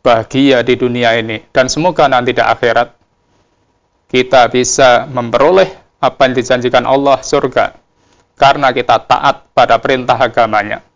bahagia 0.00 0.64
di 0.64 0.80
dunia 0.80 1.20
ini 1.20 1.44
dan 1.52 1.68
semoga 1.68 2.08
nanti 2.08 2.32
di 2.32 2.40
akhirat 2.40 2.96
kita 4.14 4.46
bisa 4.46 5.10
memperoleh 5.10 5.74
apa 5.98 6.30
yang 6.30 6.38
dijanjikan 6.38 6.86
Allah 6.86 7.18
surga 7.18 7.74
karena 8.38 8.70
kita 8.70 9.02
taat 9.02 9.50
pada 9.50 9.74
perintah 9.82 10.14
agamanya. 10.14 10.86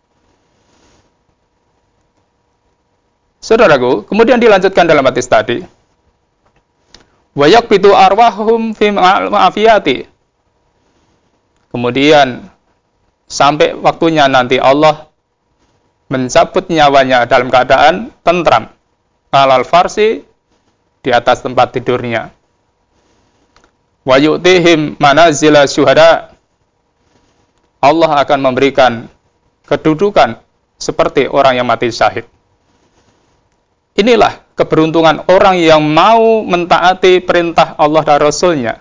Saudaraku, 3.42 4.06
kemudian 4.06 4.38
dilanjutkan 4.38 4.86
dalam 4.86 5.02
hadis 5.02 5.26
tadi. 5.26 5.66
Wayak 7.34 7.66
bitu 7.66 7.90
arwahum 7.90 8.70
fi 8.70 8.94
ma'afiyati. 8.94 10.06
Kemudian 11.74 12.46
sampai 13.26 13.74
waktunya 13.74 14.30
nanti 14.30 14.62
Allah 14.62 15.10
mencabut 16.06 16.70
nyawanya 16.70 17.26
dalam 17.26 17.50
keadaan 17.50 18.14
tentram 18.22 18.70
alal 19.34 19.66
farsi 19.66 20.22
di 21.02 21.10
atas 21.10 21.42
tempat 21.42 21.74
tidurnya 21.74 22.37
wa 24.08 24.16
yu'tihim 24.16 24.96
manazila 24.96 25.68
syuhada. 25.68 26.32
Allah 27.84 28.24
akan 28.24 28.38
memberikan 28.40 29.06
kedudukan 29.68 30.40
seperti 30.80 31.28
orang 31.28 31.60
yang 31.60 31.68
mati 31.68 31.92
syahid. 31.92 32.24
Inilah 33.94 34.40
keberuntungan 34.56 35.28
orang 35.28 35.60
yang 35.60 35.84
mau 35.84 36.40
mentaati 36.42 37.20
perintah 37.20 37.76
Allah 37.76 38.02
dan 38.02 38.18
Rasulnya. 38.24 38.74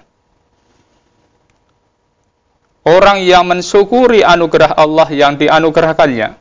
Orang 2.87 3.19
yang 3.19 3.43
mensyukuri 3.43 4.23
anugerah 4.23 4.71
Allah 4.79 5.11
yang 5.11 5.35
dianugerahkannya. 5.35 6.39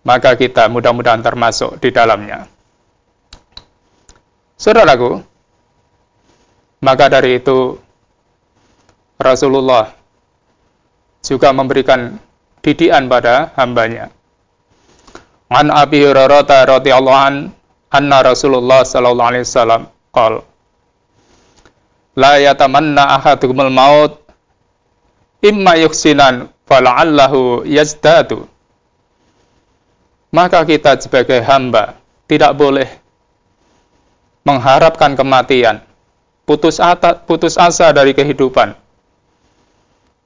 Maka 0.00 0.30
kita 0.32 0.72
mudah-mudahan 0.72 1.20
termasuk 1.20 1.76
di 1.76 1.92
dalamnya. 1.92 2.48
Saudaraku, 4.56 5.29
maka 6.80 7.12
dari 7.12 7.38
itu 7.40 7.76
Rasulullah 9.20 9.92
juga 11.20 11.52
memberikan 11.52 12.16
didikan 12.64 13.08
pada 13.08 13.52
hambanya. 13.56 14.08
An 15.52 15.68
Abi 15.68 16.00
Hurairah 16.00 16.80
radhiyallahu 16.80 17.20
an 17.20 17.34
anna 17.92 18.18
Rasulullah 18.24 18.86
sallallahu 18.86 19.30
alaihi 19.34 19.44
wasallam 19.44 19.82
qol 20.14 20.46
La 22.18 22.42
yatamanna 22.42 23.18
ahadukumul 23.18 23.70
maut 23.70 24.18
imma 25.42 25.78
yuksinan 25.78 26.50
fala'allahu 26.66 27.66
yazdadu 27.66 28.50
maka 30.30 30.62
kita 30.62 30.94
sebagai 31.02 31.42
hamba 31.42 31.98
tidak 32.30 32.54
boleh 32.54 32.86
mengharapkan 34.46 35.18
kematian, 35.18 35.82
putus 36.50 36.82
asa, 36.82 37.14
putus 37.14 37.54
asa 37.54 37.94
dari 37.94 38.10
kehidupan. 38.10 38.74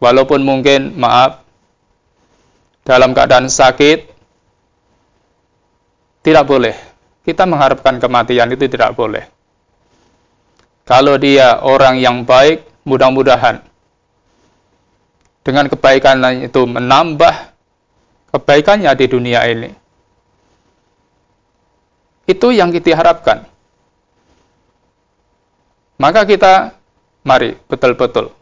Walaupun 0.00 0.40
mungkin, 0.40 0.96
maaf, 0.96 1.44
dalam 2.80 3.12
keadaan 3.12 3.52
sakit, 3.52 4.08
tidak 6.24 6.48
boleh. 6.48 6.72
Kita 7.28 7.44
mengharapkan 7.44 8.00
kematian 8.00 8.48
itu 8.56 8.64
tidak 8.72 8.96
boleh. 8.96 9.28
Kalau 10.88 11.20
dia 11.20 11.60
orang 11.60 12.00
yang 12.00 12.24
baik, 12.24 12.64
mudah-mudahan 12.88 13.60
dengan 15.44 15.68
kebaikan 15.68 16.24
itu 16.40 16.64
menambah 16.64 17.52
kebaikannya 18.32 18.88
di 18.96 19.06
dunia 19.08 19.44
ini 19.44 19.70
itu 22.24 22.48
yang 22.56 22.72
kita 22.72 22.96
harapkan. 22.96 23.44
Maka 25.98 26.26
kita, 26.26 26.74
mari 27.22 27.54
betul-betul 27.70 28.34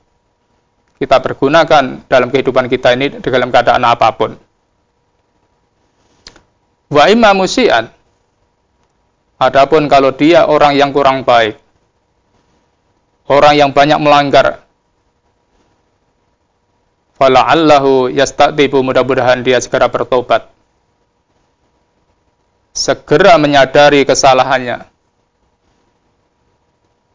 kita 1.03 1.19
pergunakan 1.19 2.07
dalam 2.07 2.31
kehidupan 2.31 2.71
kita 2.71 2.95
ini 2.95 3.19
dalam 3.19 3.51
keadaan 3.51 3.83
apa 3.83 4.09
pun. 4.15 4.39
Wa 6.87 7.11
imma 7.11 7.35
musian. 7.35 7.91
Adapun 9.43 9.91
kalau 9.91 10.15
dia 10.15 10.47
orang 10.47 10.79
yang 10.79 10.95
kurang 10.95 11.27
baik, 11.27 11.59
orang 13.27 13.59
yang 13.59 13.71
banyak 13.75 13.99
melanggar, 13.99 14.63
fala'allahu 17.19 18.07
yastatibu 18.15 18.87
mudah-mudahan 18.87 19.43
dia 19.43 19.59
segera 19.59 19.91
bertobat 19.91 20.47
segera 22.73 23.37
menyadari 23.37 24.07
kesalahannya. 24.09 24.92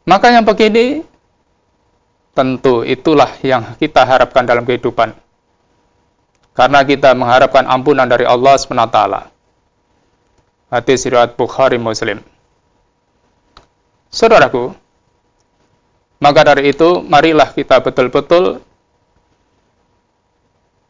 Maka 0.07 0.31
yang 0.31 0.47
begini, 0.47 1.03
tentu 2.31 2.87
itulah 2.87 3.27
yang 3.43 3.75
kita 3.75 4.07
harapkan 4.07 4.47
dalam 4.47 4.63
kehidupan. 4.63 5.11
Karena 6.55 6.79
kita 6.87 7.11
mengharapkan 7.11 7.67
ampunan 7.67 8.07
dari 8.07 8.23
Allah 8.23 8.55
SWT. 8.55 8.99
Hadis 10.71 11.03
riwayat 11.05 11.35
Bukhari 11.35 11.75
Muslim. 11.75 12.23
Saudaraku, 14.07 14.71
maka 16.23 16.41
dari 16.55 16.71
itu 16.71 17.03
marilah 17.03 17.51
kita 17.51 17.83
betul-betul 17.83 18.63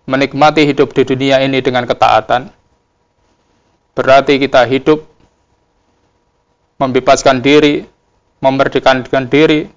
menikmati 0.07 0.63
hidup 0.63 0.95
di 0.95 1.03
dunia 1.03 1.43
ini 1.43 1.59
dengan 1.59 1.83
ketaatan, 1.83 2.47
berarti 3.91 4.39
kita 4.39 4.63
hidup 4.63 5.03
membebaskan 6.79 7.43
diri, 7.43 7.83
memerdekakan 8.43 9.25
diri 9.29 9.69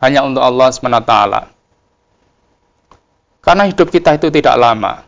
hanya 0.00 0.24
untuk 0.24 0.42
Allah 0.44 0.68
SWT. 0.70 1.14
Karena 3.44 3.62
hidup 3.64 3.88
kita 3.88 4.16
itu 4.16 4.28
tidak 4.28 4.56
lama. 4.60 5.04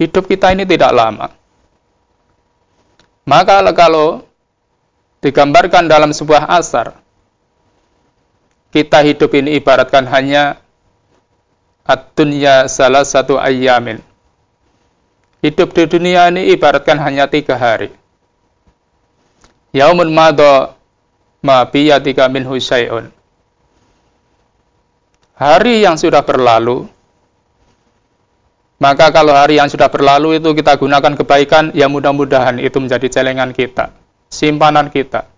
Hidup 0.00 0.24
kita 0.24 0.56
ini 0.56 0.64
tidak 0.64 0.92
lama. 0.96 1.28
Maka 3.28 3.60
kalau 3.76 4.24
digambarkan 5.20 5.86
dalam 5.86 6.10
sebuah 6.10 6.48
asar, 6.56 6.96
kita 8.72 9.04
hidup 9.04 9.28
ini 9.36 9.60
ibaratkan 9.60 10.08
hanya 10.08 10.56
at-dunya 11.84 12.64
salah 12.70 13.04
satu 13.04 13.36
ayamin 13.36 14.00
Hidup 15.40 15.72
di 15.72 15.88
dunia 15.88 16.28
ini 16.28 16.52
ibaratkan 16.52 17.00
hanya 17.00 17.24
tiga 17.24 17.56
hari. 17.56 17.88
Yaumun 19.72 20.12
mado 20.12 20.76
ma 21.40 21.64
biyatika 21.64 22.28
min 22.28 22.44
husyai'un. 22.44 23.08
Hari 25.40 25.84
yang 25.88 25.96
sudah 25.96 26.20
berlalu, 26.20 26.84
maka 28.76 29.08
kalau 29.08 29.32
hari 29.32 29.56
yang 29.56 29.72
sudah 29.72 29.88
berlalu 29.88 30.36
itu 30.36 30.52
kita 30.52 30.76
gunakan 30.76 31.16
kebaikan, 31.16 31.72
ya 31.72 31.88
mudah-mudahan 31.88 32.60
itu 32.60 32.76
menjadi 32.76 33.08
celengan 33.08 33.56
kita, 33.56 33.92
simpanan 34.28 34.92
kita. 34.92 35.28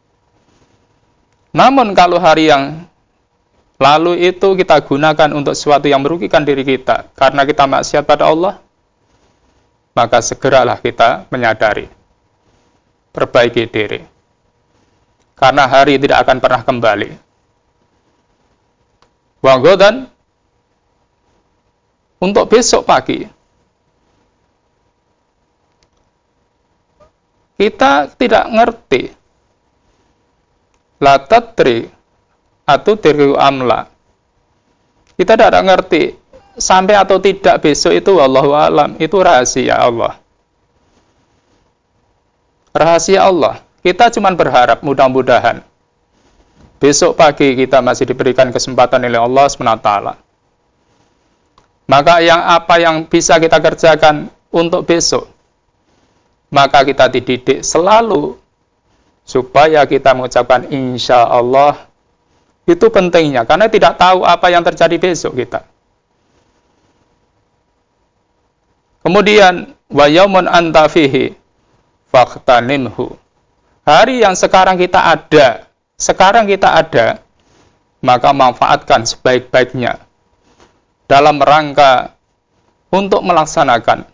Namun 1.55 1.95
kalau 1.95 2.19
hari 2.19 2.51
yang 2.51 2.87
lalu 3.79 4.27
itu 4.31 4.59
kita 4.59 4.83
gunakan 4.83 5.31
untuk 5.35 5.55
sesuatu 5.55 5.87
yang 5.87 6.03
merugikan 6.03 6.43
diri 6.43 6.67
kita, 6.67 7.15
karena 7.15 7.47
kita 7.47 7.67
maksiat 7.67 8.03
pada 8.03 8.27
Allah, 8.27 8.59
maka 9.95 10.19
segeralah 10.19 10.83
kita 10.83 11.31
menyadari, 11.31 11.87
perbaiki 13.15 13.71
diri. 13.71 14.12
Karena 15.43 15.67
hari 15.67 15.99
tidak 15.99 16.23
akan 16.23 16.39
pernah 16.39 16.63
kembali. 16.63 17.11
Wanggodan, 19.43 20.07
untuk 22.23 22.47
besok 22.47 22.87
pagi, 22.87 23.27
kita 27.59 28.15
tidak 28.15 28.47
ngerti 28.55 29.03
latatri 31.03 31.91
atau 32.63 32.95
diriu 32.95 33.35
amla. 33.35 33.91
Kita 35.19 35.35
tidak 35.35 35.67
ngerti 35.67 36.23
sampai 36.57 36.95
atau 36.97 37.17
tidak 37.21 37.65
besok 37.65 37.97
itu 37.97 38.13
Allah 38.21 38.45
alam 38.69 38.91
itu 39.01 39.17
rahasia 39.17 39.81
Allah 39.81 40.21
rahasia 42.77 43.25
Allah 43.25 43.65
kita 43.83 44.15
cuma 44.15 44.31
berharap 44.35 44.81
mudah-mudahan 44.81 45.63
besok 46.79 47.19
pagi 47.19 47.55
kita 47.55 47.79
masih 47.79 48.07
diberikan 48.09 48.51
kesempatan 48.51 49.03
oleh 49.07 49.19
Allah 49.19 49.47
SWT 49.47 49.91
maka 51.93 52.23
yang 52.23 52.41
apa 52.41 52.81
yang 52.81 53.05
bisa 53.05 53.37
kita 53.37 53.59
kerjakan 53.59 54.33
untuk 54.49 54.89
besok? 54.89 55.27
Maka 56.53 56.85
kita 56.89 57.09
dididik 57.09 57.61
selalu 57.65 58.37
supaya 59.29 59.85
kita 59.89 60.17
mengucapkan 60.17 60.69
insya 60.73 61.25
Allah 61.25 61.89
itu 62.69 62.89
pentingnya 62.89 63.45
karena 63.49 63.67
tidak 63.69 64.01
tahu 64.01 64.23
apa 64.23 64.49
yang 64.53 64.65
terjadi 64.65 64.97
besok 64.97 65.37
kita. 65.37 65.69
Kemudian 69.05 69.75
wa 69.91 70.07
yaumun 70.07 70.47
anta 70.47 70.87
fihi 70.87 71.35
faqtanimhu. 72.09 73.21
Hari 73.83 74.23
yang 74.23 74.39
sekarang 74.39 74.79
kita 74.79 74.99
ada, 74.99 75.67
sekarang 75.99 76.47
kita 76.47 76.71
ada, 76.71 77.19
maka 77.99 78.31
manfaatkan 78.31 79.03
sebaik-baiknya 79.03 79.99
dalam 81.11 81.43
rangka 81.43 82.15
untuk 82.95 83.27
melaksanakan 83.27 84.07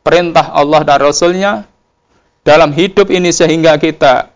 perintah 0.00 0.56
Allah 0.56 0.80
dan 0.88 0.98
Rasulnya 1.04 1.52
dalam 2.42 2.72
hidup 2.72 3.12
ini 3.12 3.28
sehingga 3.28 3.76
kita 3.76 4.32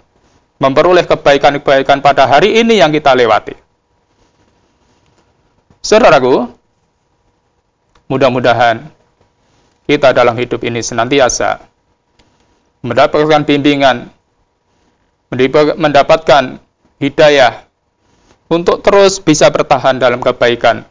memperoleh 0.61 1.09
kebaikan-kebaikan 1.09 2.05
pada 2.05 2.29
hari 2.29 2.61
ini 2.61 2.81
yang 2.81 2.93
kita 2.93 3.17
lewati. 3.17 3.57
Saudaraku, 5.81 6.57
Mudah-mudahan 8.07 8.87
kita 9.91 10.15
dalam 10.15 10.39
hidup 10.39 10.63
ini 10.63 10.79
senantiasa 10.79 11.59
mendapatkan 12.87 13.43
bimbingan, 13.43 14.15
mendapatkan 15.77 16.63
hidayah 17.03 17.67
untuk 18.47 18.81
terus 18.83 19.19
bisa 19.19 19.51
bertahan 19.51 19.99
dalam 19.99 20.23
kebaikan 20.23 20.87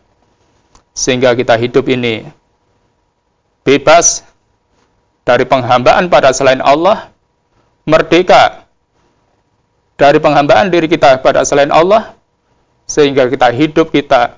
sehingga 0.96 1.36
kita 1.36 1.56
hidup 1.56 1.88
ini 1.92 2.28
bebas 3.64 4.24
dari 5.26 5.44
penghambaan 5.44 6.08
pada 6.08 6.30
selain 6.32 6.62
Allah, 6.62 7.10
merdeka 7.84 8.70
dari 9.98 10.22
penghambaan 10.22 10.70
diri 10.70 10.86
kita 10.86 11.20
pada 11.20 11.42
selain 11.42 11.74
Allah, 11.74 12.14
sehingga 12.86 13.26
kita 13.26 13.50
hidup 13.50 13.90
kita, 13.90 14.38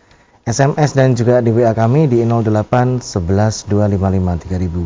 SMS 0.45 0.93
dan 0.93 1.17
juga 1.17 1.41
di 1.41 1.49
WA 1.49 1.73
kami 1.73 2.05
di 2.11 2.21
08112553000. 2.21 4.85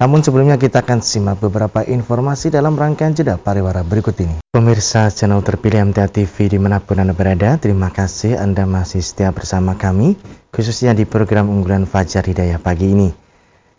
Namun 0.00 0.24
sebelumnya 0.24 0.56
kita 0.56 0.80
akan 0.80 1.04
simak 1.04 1.44
beberapa 1.44 1.84
informasi 1.84 2.48
dalam 2.48 2.80
rangkaian 2.80 3.12
jeda 3.12 3.36
pariwara 3.36 3.84
berikut 3.84 4.16
ini. 4.24 4.40
Pemirsa 4.48 5.12
channel 5.12 5.44
terpilih 5.44 5.92
MTA 5.92 6.08
TV 6.08 6.48
di 6.48 6.56
mana 6.56 6.80
pun 6.80 6.96
Anda 6.96 7.12
berada, 7.12 7.60
terima 7.60 7.92
kasih 7.92 8.40
Anda 8.40 8.64
masih 8.64 9.04
setia 9.04 9.28
bersama 9.36 9.76
kami, 9.76 10.16
khususnya 10.48 10.96
di 10.96 11.04
program 11.04 11.52
unggulan 11.52 11.84
Fajar 11.84 12.24
Hidayah 12.24 12.56
pagi 12.56 12.96
ini. 12.96 13.12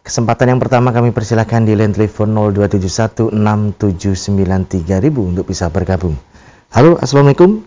Kesempatan 0.02 0.58
yang 0.58 0.62
pertama 0.62 0.90
kami 0.90 1.14
persilahkan 1.14 1.62
di 1.62 1.78
line 1.78 1.94
telepon 1.94 2.34
02716793000 3.38 5.14
untuk 5.14 5.46
bisa 5.46 5.70
bergabung. 5.70 6.18
Halo, 6.74 6.98
Assalamualaikum. 6.98 7.62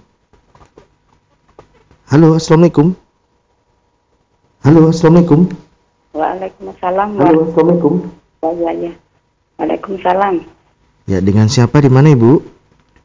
Halo, 2.10 2.34
Assalamualaikum. 2.34 2.98
Halo, 4.66 4.90
Assalamualaikum. 4.90 5.46
Waalaikumsalam. 6.10 7.08
Halo, 7.22 7.40
Assalamualaikum. 7.54 7.94
Waalaikumsalam. 8.42 10.34
Ya, 11.06 11.22
dengan 11.22 11.46
siapa 11.46 11.78
di 11.78 11.90
mana 11.92 12.10
Ibu? 12.18 12.42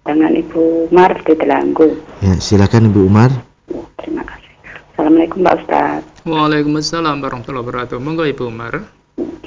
Dengan 0.09 0.33
Ibu 0.33 0.89
Umar 0.89 1.21
di 1.21 1.33
Telanggu. 1.37 2.01
Ya, 2.25 2.33
silakan 2.41 2.89
Ibu 2.89 3.05
Umar. 3.05 3.29
Ya, 3.69 3.85
terima 4.01 4.25
kasih. 4.25 4.51
Assalamualaikum 4.97 5.45
Pak 5.45 5.55
Ustaz. 5.61 6.01
Waalaikumsalam 6.25 7.21
warahmatullahi 7.21 7.61
wabarakatuh. 7.61 8.01
Monggo 8.01 8.25
Ibu 8.25 8.49
Umar. 8.49 8.98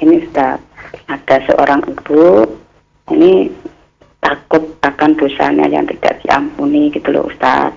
Ini 0.02 0.18
Ustaz, 0.18 0.58
ada 1.06 1.36
seorang 1.46 1.86
ibu 1.86 2.42
ini 3.14 3.46
takut 4.18 4.74
akan 4.82 5.14
dosanya 5.14 5.70
yang 5.70 5.86
tidak 5.86 6.18
diampuni 6.26 6.90
gitu 6.90 7.14
loh 7.14 7.30
Ustaz. 7.30 7.70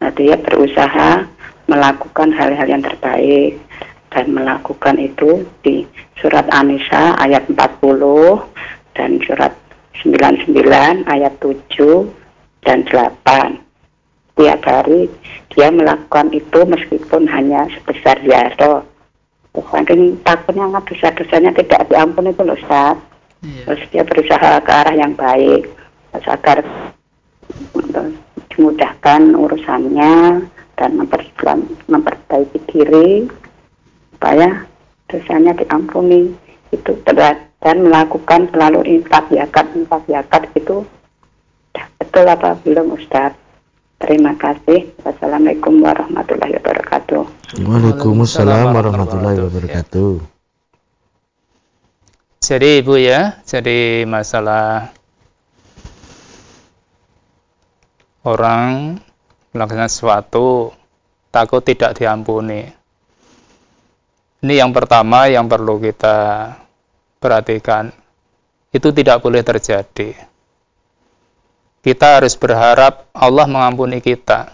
Nah, 0.00 0.08
dia 0.16 0.40
berusaha 0.40 1.28
melakukan 1.68 2.32
hal-hal 2.32 2.64
yang 2.64 2.80
terbaik 2.80 3.60
dan 4.08 4.32
melakukan 4.32 4.96
itu 4.96 5.44
di 5.60 5.84
surat 6.16 6.48
An-Nisa 6.48 7.20
ayat 7.20 7.44
40 7.52 7.60
dan 8.96 9.20
surat 9.28 9.52
99 10.00 10.56
ayat 11.04 11.34
7 11.36 12.64
dan 12.64 12.80
8. 12.88 13.60
Tiap 14.40 14.60
hari 14.64 15.12
dia 15.52 15.68
melakukan 15.68 16.32
itu 16.32 16.64
meskipun 16.64 17.28
hanya 17.28 17.68
sebesar 17.76 18.16
jaro. 18.24 18.88
Saking 19.56 20.20
takutnya 20.24 20.68
dosa-dosanya 20.84 21.50
tidak 21.56 21.88
diampuni 21.88 22.30
itu 22.32 22.42
loh 22.44 22.56
Ustaz. 22.56 22.96
Iya. 23.44 23.64
Terus 23.70 23.82
dia 23.94 24.02
berusaha 24.02 24.50
ke 24.64 24.72
arah 24.72 24.94
yang 24.94 25.14
baik 25.14 25.70
agar 26.28 26.60
dimudahkan 28.52 29.22
urusannya 29.38 30.42
dan 30.76 30.90
memperbaiki 31.88 32.58
diri 32.68 33.30
supaya 34.14 34.66
dosanya 35.08 35.54
diampuni 35.56 36.34
itu 36.74 36.92
dan 37.58 37.76
melakukan 37.82 38.50
selalu 38.52 38.84
infak 38.86 39.26
zakat 39.32 39.66
infak 39.74 40.02
zakat 40.06 40.42
itu 40.54 40.84
betul 41.98 42.26
apa 42.28 42.58
belum 42.62 42.94
Ustaz 42.94 43.34
terima 43.98 44.32
kasih 44.38 44.94
wassalamualaikum 45.04 45.82
warahmatullahi 45.82 46.56
wabarakatuh 46.58 47.22
Waalaikumsalam 47.62 48.72
warahmatullahi 48.72 49.38
wabarakatuh 49.44 50.12
jadi 52.40 52.68
ibu 52.80 52.94
ya 52.96 53.42
jadi 53.44 54.06
masalah 54.08 54.94
orang 58.24 58.98
melakukan 59.52 59.90
sesuatu 59.90 60.72
takut 61.34 61.60
tidak 61.60 61.98
diampuni 61.98 62.78
ini 64.38 64.54
yang 64.54 64.70
pertama 64.70 65.26
yang 65.26 65.50
perlu 65.50 65.82
kita 65.82 66.54
perhatikan. 67.18 67.90
Itu 68.70 68.94
tidak 68.94 69.18
boleh 69.18 69.42
terjadi. 69.42 70.14
Kita 71.88 72.20
harus 72.20 72.36
berharap 72.36 73.08
Allah 73.16 73.48
mengampuni 73.48 74.04
kita. 74.04 74.52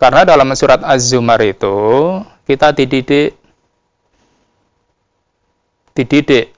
Karena 0.00 0.24
dalam 0.24 0.48
surat 0.56 0.80
Az-Zumar 0.80 1.44
itu 1.44 1.76
kita 2.48 2.72
dididik 2.72 3.36
dididik 5.92 6.56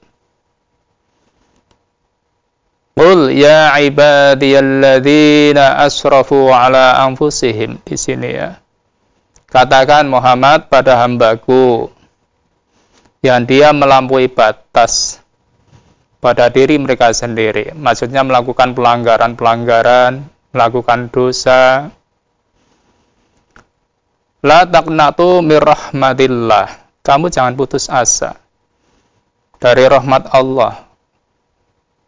Qul 2.95 3.35
ya 3.35 3.75
ibadiyalladzina 3.83 5.83
asrafu 5.83 6.55
ala 6.55 7.03
anfusihim 7.03 7.83
di 7.83 7.99
sini 7.99 8.31
ya. 8.31 8.63
Katakan 9.51 10.07
Muhammad 10.07 10.71
pada 10.71 11.03
hambaku 11.03 11.91
yang 13.19 13.43
dia 13.43 13.75
melampaui 13.75 14.31
batas 14.31 15.24
pada 16.25 16.49
diri 16.49 16.81
mereka 16.81 17.13
sendiri. 17.13 17.77
Maksudnya 17.77 18.25
melakukan 18.25 18.73
pelanggaran-pelanggaran, 18.73 20.25
melakukan 20.49 21.13
dosa. 21.13 21.93
La 24.41 24.65
taqnatu 24.65 25.45
mirrahmatillah. 25.45 26.81
Kamu 27.05 27.29
jangan 27.29 27.53
putus 27.53 27.85
asa 27.93 28.41
dari 29.61 29.85
rahmat 29.85 30.33
Allah. 30.33 30.89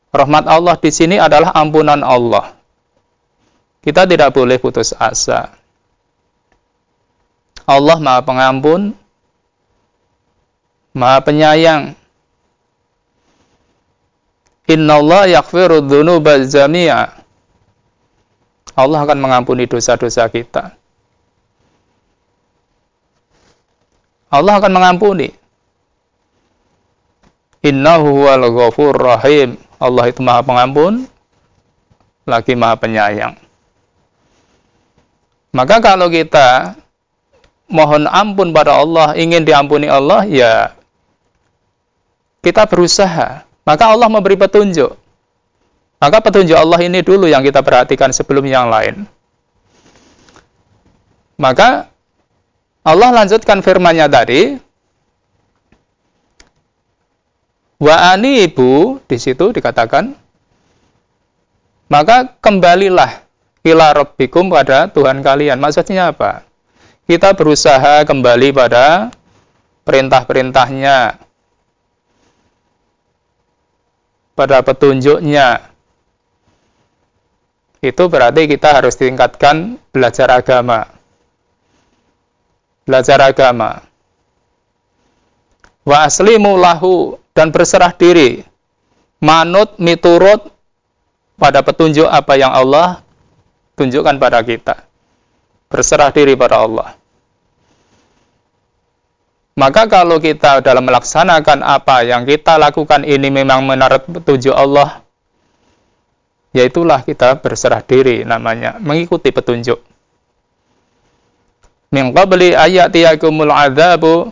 Rahmat 0.10 0.50
Allah 0.50 0.74
di 0.82 0.90
sini 0.90 1.22
adalah 1.22 1.54
ampunan 1.54 2.02
Allah. 2.02 2.58
Kita 3.86 4.10
tidak 4.10 4.34
boleh 4.34 4.58
putus 4.58 4.98
asa. 4.98 5.54
Allah 7.70 7.98
Maha 8.02 8.26
Pengampun, 8.26 8.98
Maha 10.98 11.22
Penyayang. 11.22 12.07
Inna 14.68 15.00
Allah 15.00 15.40
yakfiru 15.40 15.80
dhunuba 15.80 16.44
jami'a. 16.44 17.24
Allah 18.78 19.00
akan 19.08 19.18
mengampuni 19.18 19.66
dosa-dosa 19.66 20.28
kita. 20.28 20.76
Allah 24.28 24.60
akan 24.60 24.72
mengampuni. 24.76 25.32
Innahu 27.64 28.22
huwal 28.22 28.44
ghafur 28.54 28.94
rahim. 28.94 29.56
Allah 29.80 30.12
itu 30.12 30.20
maha 30.22 30.44
pengampun, 30.44 31.08
lagi 32.28 32.54
maha 32.58 32.76
penyayang. 32.76 33.34
Maka 35.56 35.80
kalau 35.80 36.12
kita 36.12 36.76
mohon 37.72 38.06
ampun 38.06 38.52
pada 38.52 38.78
Allah, 38.78 39.16
ingin 39.16 39.48
diampuni 39.48 39.88
Allah, 39.88 40.28
ya 40.28 40.76
kita 42.44 42.68
berusaha. 42.68 43.47
Maka 43.68 43.84
Allah 43.92 44.08
memberi 44.08 44.40
petunjuk. 44.40 44.96
Maka 46.00 46.18
petunjuk 46.24 46.56
Allah 46.56 46.80
ini 46.80 47.04
dulu 47.04 47.28
yang 47.28 47.44
kita 47.44 47.60
perhatikan 47.60 48.16
sebelum 48.16 48.48
yang 48.48 48.72
lain. 48.72 49.04
Maka 51.36 51.92
Allah 52.88 53.10
lanjutkan 53.12 53.60
firman-Nya 53.60 54.08
tadi, 54.08 54.56
Wa 57.78 58.16
ani 58.16 58.50
ibu 58.50 58.98
di 59.06 59.22
situ 59.22 59.54
dikatakan 59.54 60.18
maka 61.94 62.34
kembalilah 62.42 63.22
ila 63.62 63.94
rabbikum 63.94 64.50
pada 64.50 64.90
Tuhan 64.90 65.22
kalian. 65.22 65.62
Maksudnya 65.62 66.10
apa? 66.10 66.48
kita 67.08 67.32
berusaha 67.32 68.04
kembali 68.04 68.52
pada 68.52 69.16
perintah-perintahnya, 69.88 71.16
pada 74.38 74.62
petunjuknya. 74.62 75.74
itu 77.78 78.04
berarti 78.10 78.50
kita 78.50 78.74
harus 78.74 78.98
tingkatkan 78.98 79.82
belajar 79.94 80.30
agama. 80.34 80.86
Belajar 82.86 83.22
agama. 83.22 83.86
Wa 85.86 86.10
aslimu 86.10 86.58
lahu 86.58 87.22
dan 87.38 87.54
berserah 87.54 87.94
diri. 87.94 88.42
Manut 89.22 89.78
miturut 89.78 90.50
pada 91.38 91.62
petunjuk 91.62 92.10
apa 92.10 92.34
yang 92.38 92.50
Allah 92.50 93.06
tunjukkan 93.78 94.18
pada 94.18 94.42
kita. 94.42 94.84
Berserah 95.70 96.10
diri 96.10 96.34
pada 96.34 96.66
Allah. 96.66 96.97
Maka 99.58 99.90
kalau 99.90 100.22
kita 100.22 100.62
dalam 100.62 100.86
melaksanakan 100.86 101.66
apa 101.66 102.06
yang 102.06 102.30
kita 102.30 102.62
lakukan 102.62 103.02
ini 103.02 103.34
memang 103.34 103.66
menurut 103.66 104.06
petunjuk 104.06 104.54
Allah, 104.54 105.02
yaitulah 106.54 107.02
kita 107.02 107.42
berserah 107.42 107.82
diri 107.82 108.22
namanya, 108.22 108.78
mengikuti 108.78 109.34
petunjuk. 109.34 109.82
Min 111.90 112.14
qabli 112.14 112.54
ayatiyakumul 112.54 113.50
adzabu 113.50 114.30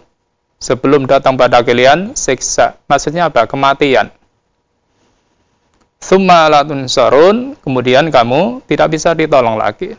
sebelum 0.61 1.09
datang 1.09 1.33
pada 1.33 1.65
kalian 1.65 2.13
siksa. 2.13 2.77
Maksudnya 2.85 3.33
apa? 3.33 3.49
Kematian. 3.49 4.13
Summa 5.97 6.45
latun 6.53 6.85
sarun, 6.85 7.57
kemudian 7.65 8.13
kamu 8.13 8.61
tidak 8.69 8.93
bisa 8.93 9.17
ditolong 9.17 9.57
lagi. 9.57 9.97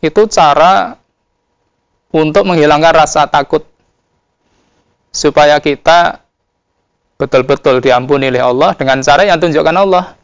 Itu 0.00 0.24
cara 0.32 1.03
untuk 2.14 2.46
menghilangkan 2.46 2.94
rasa 2.94 3.26
takut 3.26 3.66
supaya 5.10 5.58
kita 5.58 6.22
betul-betul 7.18 7.82
diampuni 7.82 8.30
oleh 8.30 8.38
Allah 8.38 8.70
dengan 8.78 9.02
cara 9.02 9.26
yang 9.26 9.42
tunjukkan 9.42 9.74
Allah. 9.74 10.14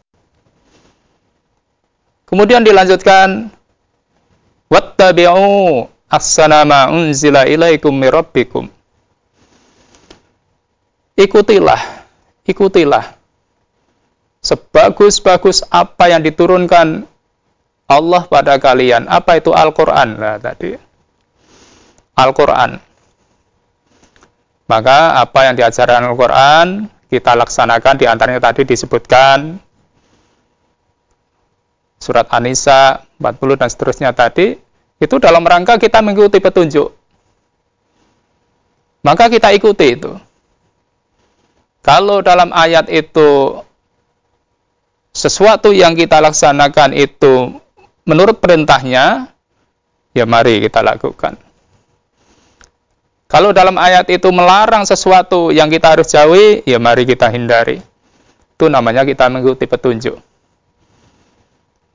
Kemudian 2.31 2.63
dilanjutkan 2.63 3.51
wattabi'u 4.71 5.91
as-sanama 6.07 6.95
unzila 6.95 7.43
ilaikum 7.51 7.91
mirabbikum. 7.91 8.71
Ikutilah, 11.19 12.07
ikutilah 12.47 13.19
sebagus-bagus 14.47 15.67
apa 15.75 16.07
yang 16.07 16.23
diturunkan 16.23 17.03
Allah 17.91 18.23
pada 18.31 18.63
kalian. 18.63 19.11
Apa 19.11 19.43
itu 19.43 19.51
Al-Qur'an? 19.51 20.15
Nah, 20.15 20.39
tadi 20.39 20.90
Al-Quran. 22.21 22.81
Maka 24.71 25.19
apa 25.19 25.51
yang 25.51 25.55
diajarkan 25.59 26.07
Al-Quran, 26.07 26.87
kita 27.11 27.35
laksanakan 27.35 27.95
di 27.99 28.07
antaranya 28.07 28.39
tadi 28.39 28.63
disebutkan 28.63 29.59
surat 32.01 32.31
An-Nisa 32.31 33.03
40 33.19 33.61
dan 33.61 33.69
seterusnya 33.69 34.11
tadi, 34.15 34.57
itu 35.03 35.15
dalam 35.19 35.43
rangka 35.43 35.77
kita 35.77 36.01
mengikuti 36.01 36.39
petunjuk. 36.39 36.93
Maka 39.03 39.33
kita 39.33 39.51
ikuti 39.57 39.97
itu. 39.97 40.13
Kalau 41.81 42.21
dalam 42.21 42.53
ayat 42.53 42.93
itu 42.93 43.61
sesuatu 45.11 45.73
yang 45.73 45.97
kita 45.97 46.21
laksanakan 46.21 46.93
itu 46.93 47.57
menurut 48.05 48.39
perintahnya, 48.39 49.33
ya 50.13 50.25
mari 50.29 50.61
kita 50.61 50.85
lakukan. 50.85 51.50
Kalau 53.41 53.57
dalam 53.57 53.81
ayat 53.81 54.05
itu 54.13 54.29
melarang 54.29 54.85
sesuatu 54.85 55.49
yang 55.49 55.73
kita 55.73 55.97
harus 55.97 56.13
jauhi, 56.13 56.61
ya 56.69 56.77
mari 56.77 57.09
kita 57.09 57.33
hindari. 57.33 57.81
Itu 58.53 58.69
namanya 58.69 59.01
kita 59.01 59.33
mengikuti 59.33 59.65
petunjuk. 59.65 60.21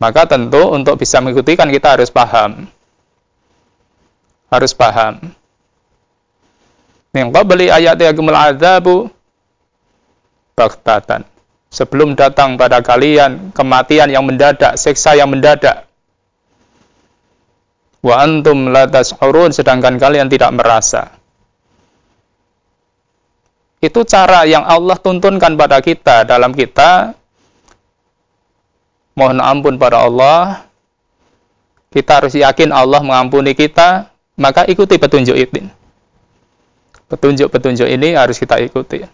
Maka 0.02 0.26
tentu 0.26 0.74
untuk 0.74 0.98
bisa 0.98 1.22
mengikuti 1.22 1.54
kan 1.54 1.70
kita 1.70 2.02
harus 2.02 2.10
paham. 2.10 2.66
Harus 4.50 4.74
paham. 4.74 5.22
Min 7.14 7.30
qabli 7.30 7.70
ayat 7.70 8.02
yagumul 8.02 8.34
azabu 8.34 9.06
baktatan. 10.58 11.30
Sebelum 11.70 12.18
datang 12.18 12.58
pada 12.58 12.82
kalian 12.82 13.54
kematian 13.54 14.10
yang 14.10 14.26
mendadak, 14.26 14.82
siksa 14.82 15.14
yang 15.14 15.30
mendadak. 15.30 15.86
Wa 18.02 18.26
antum 18.26 18.74
la 18.74 18.90
tas'urun 18.90 19.54
sedangkan 19.54 20.02
kalian 20.02 20.26
tidak 20.26 20.50
merasa. 20.50 21.22
Itu 23.86 24.02
cara 24.02 24.50
yang 24.50 24.66
Allah 24.66 24.98
tuntunkan 24.98 25.54
pada 25.54 25.78
kita 25.78 26.26
dalam 26.26 26.58
kita 26.58 27.14
mohon 29.14 29.38
ampun 29.38 29.78
pada 29.78 30.02
Allah. 30.02 30.66
Kita 31.94 32.20
harus 32.20 32.34
yakin 32.34 32.74
Allah 32.74 33.00
mengampuni 33.00 33.54
kita, 33.56 34.10
maka 34.36 34.66
ikuti 34.66 34.98
petunjuk 34.98 35.38
itu. 35.38 35.64
Petunjuk-petunjuk 37.08 37.88
ini 37.88 38.18
harus 38.18 38.36
kita 38.42 38.58
ikuti. 38.60 39.06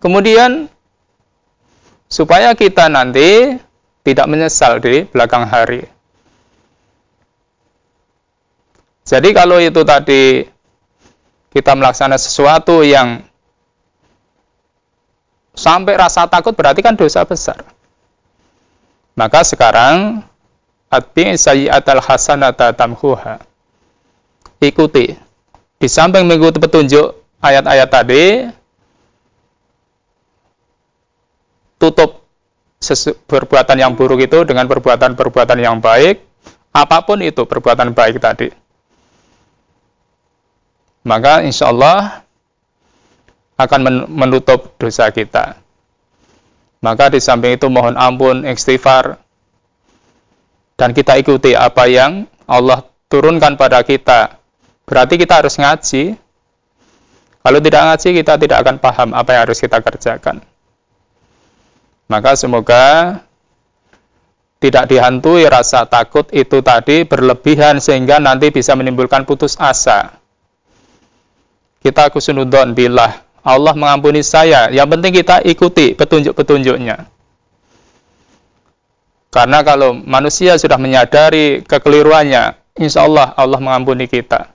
Kemudian 0.00 0.66
supaya 2.08 2.56
kita 2.56 2.88
nanti 2.88 3.60
tidak 4.02 4.26
menyesal 4.26 4.80
di 4.80 5.04
belakang 5.06 5.44
hari. 5.44 5.84
Jadi 9.06 9.28
kalau 9.36 9.62
itu 9.62 9.84
tadi 9.86 10.42
kita 11.50 11.74
melaksanakan 11.74 12.22
sesuatu 12.22 12.86
yang 12.86 13.26
sampai 15.50 15.98
rasa 15.98 16.30
takut 16.30 16.54
berarti 16.54 16.80
kan 16.80 16.94
dosa 16.94 17.26
besar. 17.26 17.66
Maka 19.18 19.42
sekarang 19.42 20.22
atbi 20.86 21.34
sayyi'atal 21.34 22.00
hasanata 22.00 22.70
tamhuha. 22.72 23.42
Ikuti. 24.62 25.12
Di 25.80 25.88
samping 25.88 26.28
mengikuti 26.28 26.60
petunjuk 26.60 27.16
ayat-ayat 27.40 27.88
tadi, 27.88 28.24
tutup 31.80 32.28
perbuatan 33.24 33.76
yang 33.80 33.92
buruk 33.96 34.20
itu 34.20 34.44
dengan 34.44 34.68
perbuatan-perbuatan 34.68 35.58
yang 35.58 35.80
baik, 35.80 36.20
apa 36.76 37.02
pun 37.02 37.24
itu 37.24 37.48
perbuatan 37.48 37.96
baik 37.96 38.20
tadi 38.20 38.52
maka 41.04 41.40
insya 41.40 41.72
Allah 41.72 42.24
akan 43.56 44.08
menutup 44.08 44.76
dosa 44.80 45.08
kita. 45.12 45.56
Maka 46.80 47.12
di 47.12 47.20
samping 47.20 47.60
itu 47.60 47.68
mohon 47.68 47.92
ampun, 47.92 48.48
istighfar, 48.48 49.20
dan 50.80 50.96
kita 50.96 51.20
ikuti 51.20 51.52
apa 51.52 51.84
yang 51.84 52.24
Allah 52.48 52.88
turunkan 53.12 53.60
pada 53.60 53.84
kita. 53.84 54.40
Berarti 54.88 55.20
kita 55.20 55.44
harus 55.44 55.60
ngaji. 55.60 56.16
Kalau 57.40 57.58
tidak 57.60 57.82
ngaji, 57.84 58.08
kita 58.20 58.32
tidak 58.40 58.58
akan 58.64 58.76
paham 58.80 59.08
apa 59.12 59.28
yang 59.36 59.42
harus 59.44 59.60
kita 59.60 59.80
kerjakan. 59.80 60.40
Maka 62.08 62.32
semoga 62.36 62.84
tidak 64.60 64.92
dihantui 64.92 65.48
rasa 65.48 65.88
takut 65.88 66.28
itu 66.36 66.60
tadi 66.60 67.08
berlebihan 67.08 67.80
sehingga 67.80 68.20
nanti 68.20 68.52
bisa 68.52 68.76
menimbulkan 68.76 69.24
putus 69.24 69.56
asa 69.56 70.19
kita 71.80 72.12
kusunudon 72.12 72.76
billah 72.76 73.24
Allah 73.40 73.72
mengampuni 73.72 74.20
saya. 74.20 74.68
Yang 74.68 74.88
penting 74.96 75.12
kita 75.16 75.36
ikuti 75.44 75.96
petunjuk-petunjuknya. 75.96 77.08
Karena 79.30 79.58
kalau 79.62 79.94
manusia 79.94 80.58
sudah 80.58 80.76
menyadari 80.76 81.62
kekeliruannya, 81.62 82.58
insya 82.76 83.06
Allah 83.06 83.30
Allah 83.38 83.62
mengampuni 83.62 84.10
kita. 84.10 84.50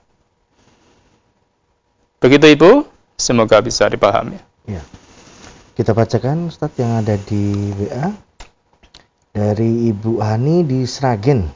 Begitu 2.20 2.46
Ibu, 2.56 2.70
semoga 3.16 3.58
bisa 3.64 3.88
dipahami. 3.88 4.36
Ya. 4.68 4.84
Kita 5.76 5.92
bacakan 5.92 6.48
Ustaz 6.48 6.72
yang 6.76 7.00
ada 7.04 7.16
di 7.16 7.72
WA 7.76 8.12
dari 9.32 9.92
Ibu 9.92 10.20
Hani 10.20 10.64
di 10.64 10.84
Sragen. 10.88 11.48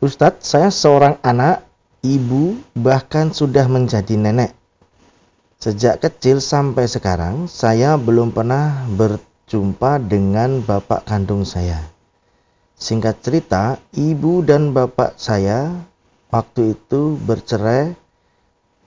Ustadz, 0.00 0.48
saya 0.48 0.72
seorang 0.72 1.20
anak 1.20 1.69
ibu, 2.00 2.56
bahkan 2.72 3.32
sudah 3.32 3.68
menjadi 3.68 4.16
nenek. 4.16 4.56
Sejak 5.60 6.00
kecil 6.00 6.40
sampai 6.40 6.88
sekarang, 6.88 7.44
saya 7.44 8.00
belum 8.00 8.32
pernah 8.32 8.88
berjumpa 8.88 10.00
dengan 10.00 10.64
bapak 10.64 11.04
kandung 11.04 11.44
saya. 11.44 11.84
Singkat 12.80 13.20
cerita, 13.20 13.76
ibu 13.92 14.40
dan 14.40 14.72
bapak 14.72 15.20
saya 15.20 15.68
waktu 16.32 16.72
itu 16.72 17.20
bercerai 17.20 17.92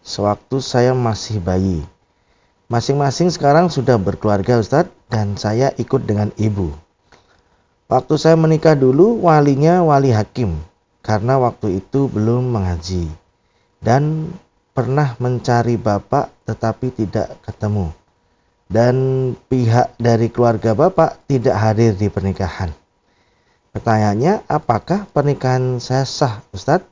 sewaktu 0.01 0.57
saya 0.65 0.97
masih 0.97 1.37
bayi. 1.37 1.85
Masing-masing 2.73 3.29
sekarang 3.29 3.69
sudah 3.69 4.01
berkeluarga 4.01 4.57
Ustadz 4.57 4.89
dan 5.13 5.37
saya 5.37 5.69
ikut 5.77 6.09
dengan 6.09 6.33
ibu. 6.41 6.73
Waktu 7.85 8.17
saya 8.17 8.33
menikah 8.33 8.73
dulu 8.73 9.21
walinya 9.21 9.85
wali 9.85 10.09
hakim 10.09 10.57
karena 11.03 11.37
waktu 11.37 11.83
itu 11.83 12.07
belum 12.07 12.55
mengaji 12.55 13.11
dan 13.83 14.31
pernah 14.73 15.13
mencari 15.19 15.75
bapak 15.75 16.31
tetapi 16.47 16.87
tidak 16.95 17.37
ketemu. 17.43 17.91
dan 18.73 18.95
pihak 19.53 19.93
dari 20.01 20.33
keluarga 20.33 20.73
Bapak 20.73 21.29
tidak 21.29 21.53
hadir 21.61 21.93
di 21.93 22.09
pernikahan. 22.09 22.73
Pertanyaannya, 23.69 24.49
apakah 24.49 25.05
pernikahan 25.13 25.77
saya 25.77 26.09
sah, 26.09 26.41
Ustadz? 26.49 26.89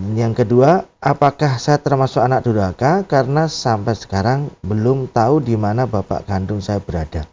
Yang 0.00 0.44
kedua, 0.44 0.88
apakah 0.96 1.60
saya 1.60 1.76
termasuk 1.76 2.24
anak 2.24 2.48
durhaka 2.48 3.04
karena 3.04 3.44
sampai 3.44 3.92
sekarang 3.92 4.48
belum 4.64 5.12
tahu 5.12 5.44
di 5.44 5.60
mana 5.60 5.84
bapak 5.84 6.24
kandung 6.24 6.64
saya 6.64 6.80
berada? 6.80 7.28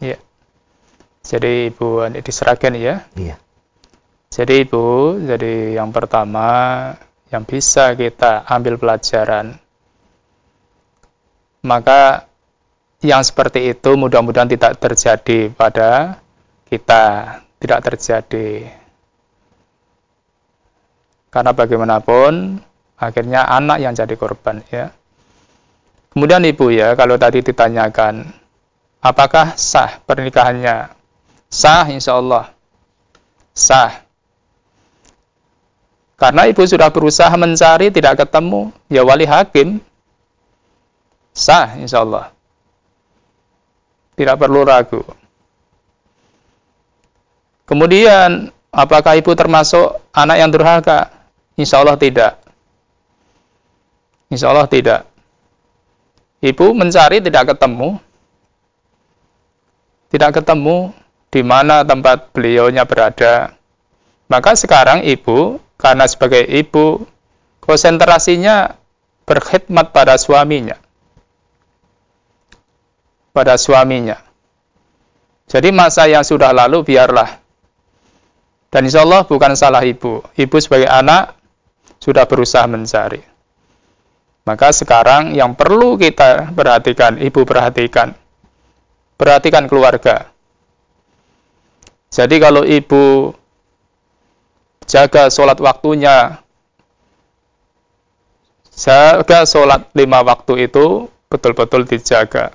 Iya. 0.00 0.16
Jadi 1.20 1.68
Ibu 1.68 2.08
diserahkan 2.24 2.72
ya? 2.80 3.04
Iya. 3.12 3.36
Jadi 4.36 4.68
Ibu, 4.68 5.16
jadi 5.24 5.80
yang 5.80 5.88
pertama 5.96 6.92
yang 7.32 7.48
bisa 7.48 7.96
kita 7.96 8.44
ambil 8.44 8.76
pelajaran 8.76 9.56
maka 11.66 12.30
yang 13.02 13.26
seperti 13.26 13.74
itu 13.74 13.98
mudah-mudahan 13.98 14.46
tidak 14.46 14.78
terjadi 14.78 15.50
pada 15.50 16.22
kita 16.70 17.04
tidak 17.58 17.80
terjadi. 17.82 18.70
Karena 21.28 21.50
bagaimanapun 21.52 22.62
akhirnya 22.96 23.44
anak 23.50 23.82
yang 23.82 23.92
jadi 23.92 24.14
korban 24.14 24.62
ya. 24.70 24.94
Kemudian 26.14 26.48
ibu 26.48 26.72
ya, 26.72 26.96
kalau 26.96 27.20
tadi 27.20 27.44
ditanyakan 27.44 28.24
apakah 29.04 29.52
sah 29.58 30.00
pernikahannya? 30.06 30.96
Sah 31.52 31.84
insya 31.92 32.16
Allah. 32.16 32.56
Sah. 33.52 34.05
Karena 36.16 36.48
ibu 36.48 36.64
sudah 36.64 36.88
berusaha 36.88 37.32
mencari 37.36 37.92
tidak 37.92 38.24
ketemu, 38.24 38.72
ya 38.88 39.04
wali 39.04 39.28
hakim. 39.28 39.84
Sah 41.36 41.76
insya 41.76 42.00
Allah. 42.00 42.32
Tidak 44.16 44.36
perlu 44.40 44.64
ragu. 44.64 45.04
Kemudian, 47.68 48.48
apakah 48.72 49.20
ibu 49.20 49.28
termasuk 49.36 50.00
anak 50.16 50.40
yang 50.40 50.48
durhaka? 50.48 51.12
Insya 51.60 51.84
Allah 51.84 52.00
tidak. 52.00 52.40
Insya 54.32 54.48
Allah 54.48 54.64
tidak. 54.64 55.04
Ibu 56.40 56.72
mencari 56.72 57.20
tidak 57.20 57.52
ketemu. 57.52 58.00
Tidak 60.08 60.30
ketemu 60.32 60.96
di 61.28 61.44
mana 61.44 61.84
tempat 61.84 62.32
beliaunya 62.32 62.88
berada. 62.88 63.52
Maka 64.32 64.56
sekarang 64.56 65.04
ibu, 65.04 65.60
karena 65.86 66.10
sebagai 66.10 66.42
ibu, 66.42 67.06
konsentrasinya 67.62 68.74
berkhidmat 69.22 69.94
pada 69.94 70.18
suaminya. 70.18 70.74
Pada 73.30 73.54
suaminya. 73.54 74.18
Jadi 75.46 75.70
masa 75.70 76.10
yang 76.10 76.26
sudah 76.26 76.50
lalu 76.50 76.82
biarlah 76.82 77.46
dan 78.76 78.84
insya 78.84 79.06
Allah 79.06 79.24
bukan 79.24 79.54
salah 79.54 79.80
ibu. 79.86 80.20
Ibu 80.34 80.56
sebagai 80.60 80.90
anak 80.90 81.38
sudah 82.02 82.26
berusaha 82.26 82.66
mencari. 82.66 83.22
Maka 84.44 84.68
sekarang 84.70 85.32
yang 85.32 85.56
perlu 85.56 85.98
kita 85.98 86.52
perhatikan, 86.54 87.18
ibu 87.18 87.40
perhatikan. 87.48 88.12
Perhatikan 89.16 89.64
keluarga. 89.64 90.28
Jadi 92.12 92.36
kalau 92.36 92.68
ibu 92.68 93.32
jaga 94.86 95.28
sholat 95.28 95.58
waktunya, 95.58 96.40
jaga 98.72 99.42
sholat 99.44 99.90
lima 99.92 100.22
waktu 100.22 100.70
itu 100.70 101.10
betul-betul 101.26 101.84
dijaga. 101.84 102.54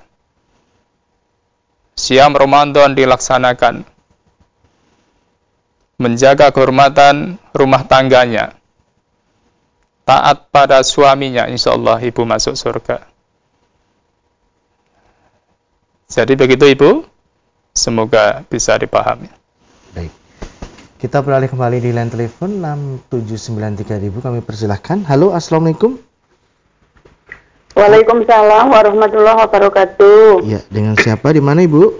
Siam 1.92 2.32
Ramadan 2.32 2.96
dilaksanakan 2.96 3.84
menjaga 6.00 6.50
kehormatan 6.50 7.36
rumah 7.52 7.84
tangganya, 7.84 8.56
taat 10.08 10.48
pada 10.50 10.80
suaminya, 10.82 11.46
insya 11.46 11.76
Allah 11.76 12.00
ibu 12.00 12.24
masuk 12.26 12.56
surga. 12.58 13.06
Jadi 16.12 16.32
begitu 16.36 16.64
ibu, 16.68 16.90
semoga 17.72 18.44
bisa 18.48 18.76
dipahami. 18.76 19.32
Baik. 19.96 20.21
Kita 21.02 21.18
beralih 21.18 21.50
kembali 21.50 21.82
di 21.82 21.90
line 21.90 22.14
telepon 22.14 22.62
6793000 23.10 24.22
kami 24.22 24.38
persilahkan. 24.38 25.02
Halo, 25.10 25.34
Assalamualaikum. 25.34 25.98
Waalaikumsalam 27.74 28.70
warahmatullahi 28.70 29.34
wabarakatuh. 29.42 30.46
Ya, 30.46 30.62
dengan 30.70 30.94
siapa 30.94 31.34
di 31.34 31.42
mana 31.42 31.66
Ibu? 31.66 31.90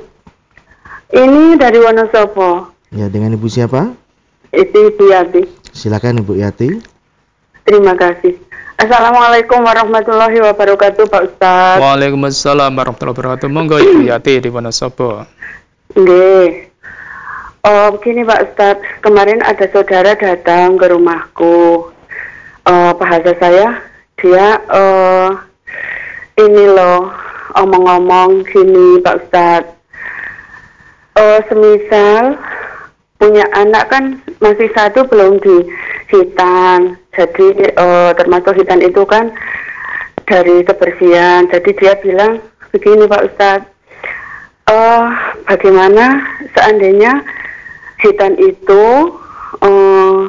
Ini 1.19 1.59
dari 1.59 1.83
Wonosobo. 1.83 2.71
Ya, 2.95 3.11
dengan 3.11 3.35
Ibu 3.35 3.51
siapa? 3.51 3.91
Itu 4.55 4.95
Ibu 4.95 5.11
Yati. 5.11 5.51
Silakan 5.75 6.23
Ibu 6.23 6.39
Yati. 6.39 6.71
Terima 7.67 7.99
kasih. 7.99 8.39
Assalamualaikum 8.79 9.67
warahmatullahi 9.67 10.39
wabarakatuh 10.47 11.11
Pak 11.11 11.23
Ustaz. 11.27 11.83
Waalaikumsalam 11.83 12.71
warahmatullahi 12.71 13.19
wabarakatuh. 13.19 13.51
Monggo 13.51 13.83
Ibu 13.83 14.15
Yati 14.15 14.47
di 14.47 14.47
Wonosobo. 14.47 15.27
Oke. 15.91 16.71
Oh, 17.63 17.95
begini 17.95 18.27
Pak 18.27 18.43
Ustaz, 18.43 18.75
kemarin 19.07 19.39
ada 19.39 19.71
saudara 19.71 20.19
datang 20.19 20.75
ke 20.83 20.87
rumahku. 20.91 21.95
Uh, 22.67 22.91
bahasa 22.99 23.39
saya, 23.39 23.79
dia 24.19 24.59
uh, 24.67 25.31
ini 26.43 26.67
loh 26.67 27.07
omong-omong 27.55 28.43
gini 28.51 28.99
Pak 29.07 29.15
Ustaz. 29.15 29.63
Uh, 31.15 31.39
semisal 31.47 32.35
punya 33.23 33.47
anak 33.55 33.95
kan 33.95 34.19
masih 34.43 34.67
satu 34.75 35.07
belum 35.07 35.39
di 35.39 35.63
hitan 36.11 36.99
jadi 37.15 37.79
uh, 37.79 38.11
termasuk 38.19 38.59
hitan 38.59 38.83
itu 38.83 39.07
kan 39.07 39.31
dari 40.27 40.67
kebersihan 40.67 41.47
jadi 41.47 41.71
dia 41.79 41.95
bilang 42.03 42.43
begini 42.75 43.07
Pak 43.07 43.23
Ustadz 43.31 43.71
uh, 44.67 45.07
bagaimana 45.47 46.27
seandainya 46.59 47.23
hitan 48.03 48.35
itu 48.37 48.85
uh, 49.63 50.29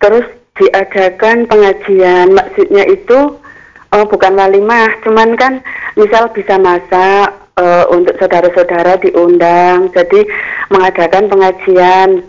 terus 0.00 0.26
diadakan 0.56 1.50
pengajian 1.50 2.32
maksudnya 2.32 2.86
itu 2.88 3.36
uh, 3.92 4.04
bukan 4.06 4.38
walimah 4.38 4.88
cuman 5.02 5.34
kan 5.34 5.60
misal 5.98 6.30
bisa 6.32 6.56
masak 6.56 7.40
uh, 7.60 7.84
untuk 7.92 8.16
saudara-saudara 8.16 9.00
diundang, 9.04 9.92
jadi 9.92 10.20
mengadakan 10.72 11.28
pengajian. 11.28 12.24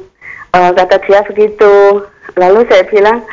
Uh, 0.51 0.71
kata 0.75 0.99
dia 1.07 1.23
begitu. 1.23 2.03
Lalu 2.35 2.67
saya 2.67 2.83
bilang, 2.91 3.23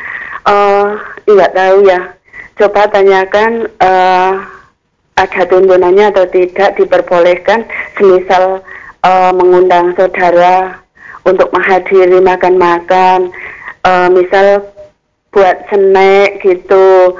uh, 0.47 0.95
nggak 1.27 1.53
tahu 1.55 1.77
ya. 1.83 2.15
Coba 2.55 2.87
tanyakan 2.91 3.67
uh, 3.79 4.33
ada 5.19 5.41
tuntunannya 5.47 6.15
atau 6.15 6.27
tidak 6.31 6.79
diperbolehkan, 6.79 7.67
semisal 7.99 8.63
uh, 9.03 9.31
mengundang 9.35 9.95
saudara 9.99 10.79
untuk 11.29 11.53
menghadiri 11.53 12.17
makan-makan, 12.19 13.29
uh, 13.85 14.09
misal 14.09 14.65
buat 15.29 15.69
snack 15.69 16.41
gitu. 16.41 17.17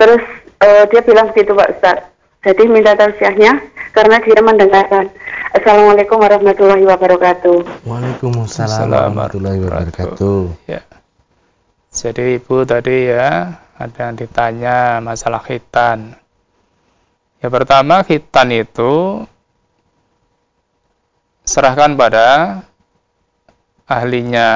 Terus 0.00 0.24
uh, 0.64 0.84
dia 0.88 1.00
bilang 1.04 1.28
begitu 1.32 1.52
Pak 1.52 1.70
Ustadz. 1.76 2.06
Jadi 2.40 2.62
minta 2.72 2.96
tausiahnya 2.96 3.60
karena 3.92 4.16
dia 4.24 4.40
mendengarkan. 4.40 5.12
Assalamualaikum 5.52 6.16
warahmatullahi 6.16 6.88
wabarakatuh. 6.88 7.84
Waalaikumsalam 7.84 8.88
warahmatullahi 8.88 9.60
wabarakatuh. 9.60 10.64
Ya. 10.64 10.80
Jadi 11.92 12.40
ibu 12.40 12.64
tadi 12.64 13.12
ya 13.12 13.60
ada 13.76 13.98
yang 14.08 14.16
ditanya 14.16 15.04
masalah 15.04 15.44
khitan. 15.44 16.16
Ya 17.44 17.52
pertama 17.52 18.00
khitan 18.06 18.48
itu 18.56 19.26
serahkan 21.44 21.98
pada 21.98 22.62
ahlinya. 23.90 24.50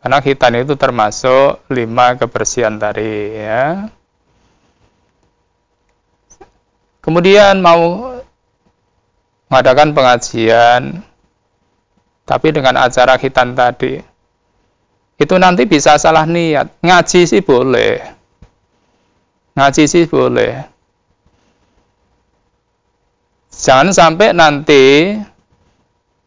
Karena 0.00 0.18
khitan 0.24 0.56
itu 0.56 0.72
termasuk 0.78 1.68
lima 1.68 2.16
kebersihan 2.16 2.80
tadi 2.80 3.36
ya. 3.36 3.92
Kemudian 7.04 7.60
mau 7.60 8.14
mengadakan 9.46 9.94
pengajian, 9.94 11.06
tapi 12.26 12.50
dengan 12.50 12.82
acara 12.82 13.14
khitan 13.14 13.54
tadi, 13.54 14.02
itu 15.14 15.34
nanti 15.38 15.66
bisa 15.70 15.94
salah 15.98 16.26
niat. 16.26 16.82
Ngaji 16.82 17.20
sih 17.26 17.42
boleh. 17.42 18.02
Ngaji 19.54 19.84
sih 19.86 20.04
boleh. 20.10 20.66
Jangan 23.54 23.90
sampai 23.90 24.30
nanti 24.30 25.14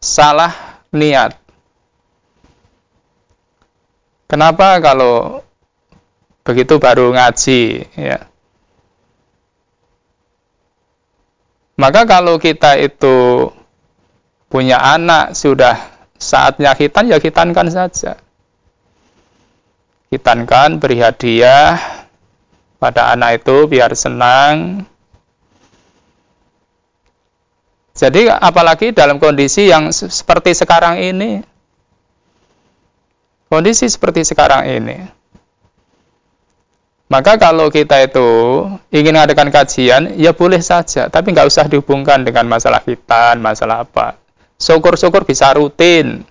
salah 0.03 0.83
niat. 0.91 1.38
Kenapa 4.29 4.77
kalau 4.77 5.41
begitu 6.45 6.77
baru 6.77 7.09
ngaji 7.09 7.89
ya? 7.97 8.29
Maka 11.79 12.05
kalau 12.05 12.37
kita 12.37 12.77
itu 12.77 13.49
punya 14.53 14.77
anak 14.77 15.33
sudah 15.33 15.81
saatnya 16.21 16.77
khitan 16.77 17.09
ya 17.09 17.17
khitankan 17.17 17.73
saja. 17.73 18.21
Khitankan 20.13 20.77
beri 20.77 21.01
hadiah 21.01 21.81
pada 22.77 23.09
anak 23.09 23.41
itu 23.41 23.65
biar 23.65 23.97
senang. 23.97 24.85
Jadi 27.97 28.29
apalagi 28.29 28.93
dalam 28.93 29.17
kondisi 29.17 29.65
yang 29.65 29.89
seperti 29.89 30.53
sekarang 30.53 31.01
ini. 31.01 31.48
Kondisi 33.49 33.89
seperti 33.89 34.21
sekarang 34.21 34.69
ini. 34.69 34.97
Maka 37.09 37.41
kalau 37.41 37.73
kita 37.73 38.05
itu 38.05 38.29
ingin 38.93 39.17
mengadakan 39.17 39.49
kajian, 39.49 40.13
ya 40.21 40.29
boleh 40.29 40.61
saja, 40.61 41.09
tapi 41.09 41.33
nggak 41.33 41.49
usah 41.49 41.65
dihubungkan 41.65 42.21
dengan 42.21 42.45
masalah 42.45 42.85
hitan, 42.85 43.41
masalah 43.41 43.81
apa. 43.81 44.21
Syukur-syukur 44.61 45.25
bisa 45.25 45.49
rutin. 45.57 46.21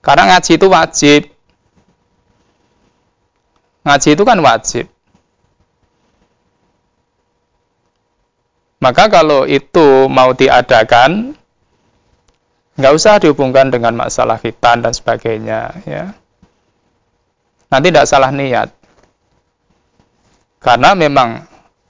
Karena 0.00 0.32
ngaji 0.32 0.52
itu 0.56 0.66
wajib. 0.72 1.22
Ngaji 3.84 4.08
itu 4.16 4.22
kan 4.24 4.38
wajib. 4.40 4.88
Maka 8.80 9.12
kalau 9.12 9.44
itu 9.44 10.08
mau 10.08 10.32
diadakan, 10.32 11.36
nggak 12.76 12.92
usah 12.92 13.20
dihubungkan 13.20 13.72
dengan 13.72 13.96
masalah 13.96 14.36
hitan 14.40 14.84
dan 14.84 14.92
sebagainya. 14.92 15.60
Ya. 15.88 16.12
Nanti 17.72 17.88
tidak 17.90 18.08
salah 18.08 18.30
niat. 18.30 18.70
Karena 20.60 20.92
memang 20.92 21.44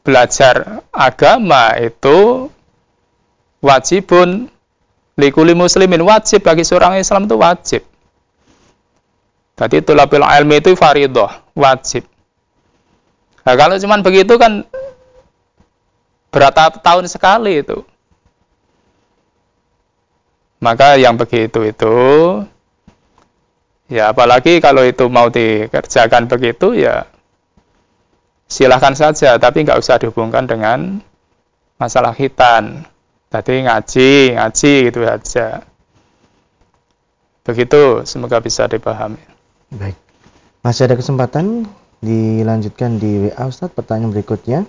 belajar 0.07 0.87
agama 0.95 1.75
itu 1.79 2.49
wajibun 3.59 4.47
likuli 5.19 5.57
muslimin 5.57 6.05
wajib 6.07 6.45
bagi 6.47 6.63
seorang 6.63 7.01
Islam 7.01 7.27
itu 7.27 7.37
wajib. 7.41 7.83
Tadi 9.57 9.81
tulabul 9.81 10.21
ilmi 10.21 10.61
itu 10.61 10.77
faridoh, 10.77 11.33
wajib. 11.57 12.05
Nah, 13.43 13.55
kalau 13.57 13.81
cuma 13.81 13.97
begitu 14.05 14.37
kan 14.37 14.69
berapa 16.29 16.77
tahun 16.85 17.09
sekali 17.09 17.65
itu. 17.65 17.81
Maka 20.67 20.99
yang 20.99 21.15
begitu 21.15 21.63
itu, 21.63 21.97
ya 23.87 24.11
apalagi 24.11 24.59
kalau 24.59 24.83
itu 24.83 25.07
mau 25.07 25.31
dikerjakan 25.31 26.27
begitu 26.27 26.75
ya 26.75 27.07
silahkan 28.51 28.95
saja, 28.99 29.39
tapi 29.39 29.63
nggak 29.67 29.79
usah 29.79 30.03
dihubungkan 30.03 30.47
dengan 30.47 31.03
masalah 31.79 32.15
hitan. 32.15 32.87
Tadi 33.27 33.67
ngaji, 33.67 34.39
ngaji 34.39 34.73
gitu 34.91 35.01
saja. 35.03 35.67
Begitu, 37.43 38.07
semoga 38.07 38.43
bisa 38.43 38.67
dipahami. 38.71 39.23
Baik. 39.71 39.99
Masih 40.63 40.91
ada 40.91 40.99
kesempatan 40.99 41.67
dilanjutkan 42.03 42.99
di 42.99 43.31
WA 43.31 43.45
Ustadz 43.47 43.75
pertanyaan 43.75 44.15
berikutnya 44.15 44.61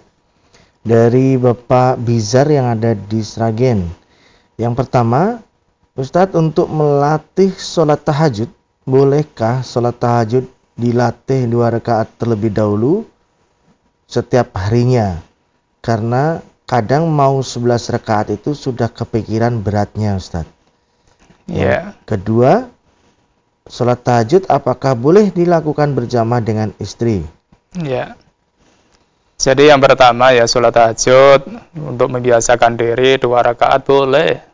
dari 0.85 1.37
Bapak 1.37 2.01
Bizar 2.01 2.49
yang 2.49 2.69
ada 2.69 2.93
di 2.93 3.21
Sragen. 3.21 3.89
Yang 4.57 4.73
pertama, 4.73 5.41
Ustadz 5.97 6.37
untuk 6.37 6.69
melatih 6.69 7.49
sholat 7.57 8.05
tahajud, 8.05 8.53
bolehkah 8.85 9.65
sholat 9.65 9.97
tahajud 9.97 10.45
dilatih 10.77 11.49
dua 11.49 11.73
rakaat 11.73 12.13
terlebih 12.21 12.53
dahulu 12.53 13.01
setiap 14.05 14.53
harinya. 14.53 15.17
Karena 15.81 16.37
kadang 16.69 17.09
mau 17.09 17.41
11 17.41 17.89
rakaat 17.89 18.29
itu 18.29 18.53
sudah 18.53 18.93
kepikiran 18.93 19.57
beratnya 19.65 20.13
Ustaz. 20.21 20.45
Ya. 21.49 21.57
Yeah. 21.57 21.83
Kedua, 22.05 22.69
sholat 23.65 24.05
tahajud 24.05 24.45
apakah 24.53 24.93
boleh 24.93 25.33
dilakukan 25.33 25.97
berjamaah 25.97 26.45
dengan 26.45 26.77
istri? 26.77 27.25
Ya. 27.73 27.81
Yeah. 27.81 28.09
Jadi 29.37 29.69
yang 29.69 29.81
pertama 29.81 30.33
ya 30.33 30.45
sholat 30.45 30.77
tahajud 30.77 31.41
untuk 31.73 32.09
membiasakan 32.09 32.77
diri 32.77 33.17
dua 33.21 33.41
rakaat 33.41 33.81
boleh. 33.81 34.46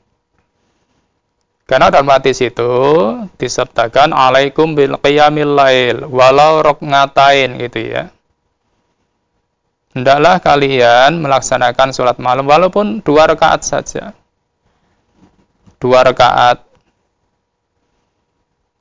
Karena 1.64 1.88
dalam 1.88 2.11
hadis 2.11 2.43
itu 2.43 2.72
disertakan 3.39 4.11
alaikum 4.11 4.76
bil 4.76 4.99
qiyamil 4.99 5.55
lail 5.55 5.97
walau 6.11 6.59
rok 6.59 6.84
ngatain 6.84 7.55
gitu 7.55 7.80
ya 7.88 8.11
hendaklah 9.93 10.41
kalian 10.41 11.22
melaksanakan 11.22 11.93
sholat 11.93 12.18
malam 12.18 12.49
walaupun 12.49 12.99
dua 13.05 13.30
rakaat 13.30 13.61
saja. 13.61 14.11
Dua 15.78 16.01
rakaat. 16.01 16.66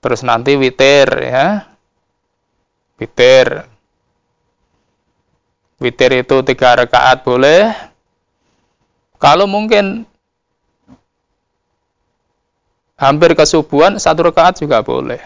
Terus 0.02 0.20
nanti 0.26 0.56
witir 0.58 1.08
ya. 1.20 1.68
Witir. 2.98 3.68
Witir 5.78 6.10
itu 6.16 6.36
tiga 6.42 6.80
rakaat 6.80 7.22
boleh. 7.22 7.70
Kalau 9.20 9.46
mungkin 9.46 10.08
hampir 13.02 13.34
kesubuhan 13.34 13.98
satu 13.98 14.30
rakaat 14.30 14.62
juga 14.62 14.78
boleh. 14.86 15.18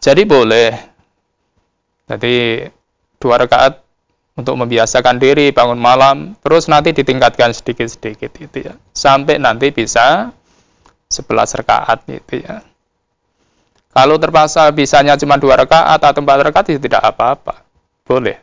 Jadi 0.00 0.24
boleh. 0.24 0.72
Jadi 2.08 2.64
dua 3.20 3.44
rakaat 3.44 3.84
untuk 4.40 4.56
membiasakan 4.56 5.20
diri 5.20 5.52
bangun 5.52 5.76
malam 5.76 6.32
terus 6.40 6.72
nanti 6.72 6.96
ditingkatkan 6.96 7.52
sedikit-sedikit 7.52 8.30
gitu 8.32 8.72
ya. 8.72 8.74
Sampai 8.96 9.36
nanti 9.36 9.68
bisa 9.68 10.32
11 11.12 11.60
rakaat 11.60 12.08
gitu 12.08 12.40
ya. 12.40 12.64
Kalau 13.92 14.16
terpaksa 14.20 14.68
bisanya 14.72 15.16
cuma 15.20 15.36
dua 15.36 15.60
rakaat 15.60 16.00
atau 16.00 16.20
empat 16.24 16.52
rakaat 16.52 16.66
itu 16.72 16.80
tidak 16.80 17.04
apa-apa. 17.04 17.64
Boleh. 18.04 18.40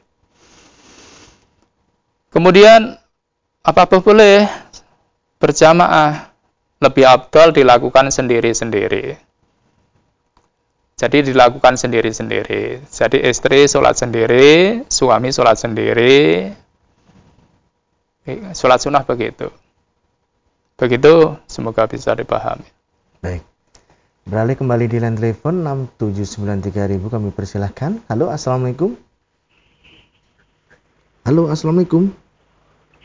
Kemudian 2.30 2.94
apa 3.66 3.86
boleh. 3.90 4.46
Berjamaah 5.38 6.33
lebih 6.84 7.08
abdal 7.08 7.56
dilakukan 7.56 8.12
sendiri-sendiri 8.12 9.34
jadi 10.94 11.20
dilakukan 11.20 11.76
sendiri-sendiri. 11.76 12.86
Jadi 12.88 13.18
istri 13.28 13.68
sholat 13.68 14.00
sendiri, 14.00 14.86
suami 14.88 15.36
sholat 15.36 15.60
sendiri. 15.60 16.48
Sholat 18.56 18.80
sunnah 18.80 19.04
begitu. 19.04 19.52
Begitu, 20.80 21.36
semoga 21.50 21.92
bisa 21.92 22.16
dipahami. 22.16 22.64
Baik. 23.20 23.44
Beralih 24.24 24.56
kembali 24.56 24.86
di 24.88 24.98
line 25.04 25.20
telepon 25.20 25.60
6793000 26.00 27.04
kami 27.12 27.30
persilahkan. 27.36 28.00
Halo, 28.08 28.32
Assalamualaikum. 28.32 28.96
Halo, 31.28 31.52
Assalamualaikum. 31.52 32.16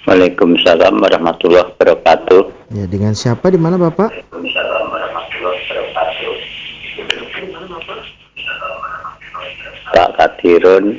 Waalaikumsalam 0.08 1.04
warahmatullahi 1.04 1.68
wabarakatuh. 1.68 2.72
Ya, 2.72 2.88
dengan 2.88 3.12
siapa 3.12 3.52
di 3.52 3.60
mana 3.60 3.76
Bapak? 3.76 4.08
Waalaikumsalam 4.08 4.84
warahmatullahi 4.88 5.60
wabarakatuh. 5.68 6.32
Pak 9.92 10.08
Kadirun 10.16 10.96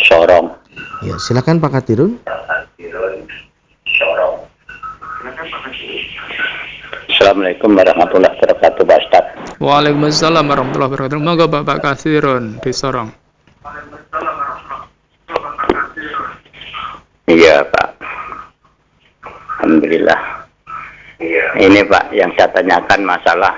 Sorong. 0.00 0.56
Ya, 1.04 1.20
silakan 1.20 1.60
Pak 1.60 1.76
Kadirun. 1.76 2.16
Sorong. 3.84 4.36
Assalamualaikum 7.12 7.76
warahmatullahi 7.76 8.32
wabarakatuh 8.32 8.82
Pak 8.88 8.98
Ustaz. 9.04 9.24
Waalaikumsalam 9.60 10.48
warahmatullahi 10.48 10.88
wabarakatuh. 10.96 11.20
Moga 11.20 11.44
Bapak 11.52 11.84
Kadirun 11.84 12.64
di 12.64 12.72
Sorong. 12.72 13.12
Iya 17.28 17.60
Pak. 17.68 17.87
Alhamdulillah. 19.58 20.20
Ini 21.58 21.82
Pak 21.90 22.14
yang 22.14 22.30
saya 22.38 22.46
tanyakan 22.54 23.02
masalah 23.02 23.54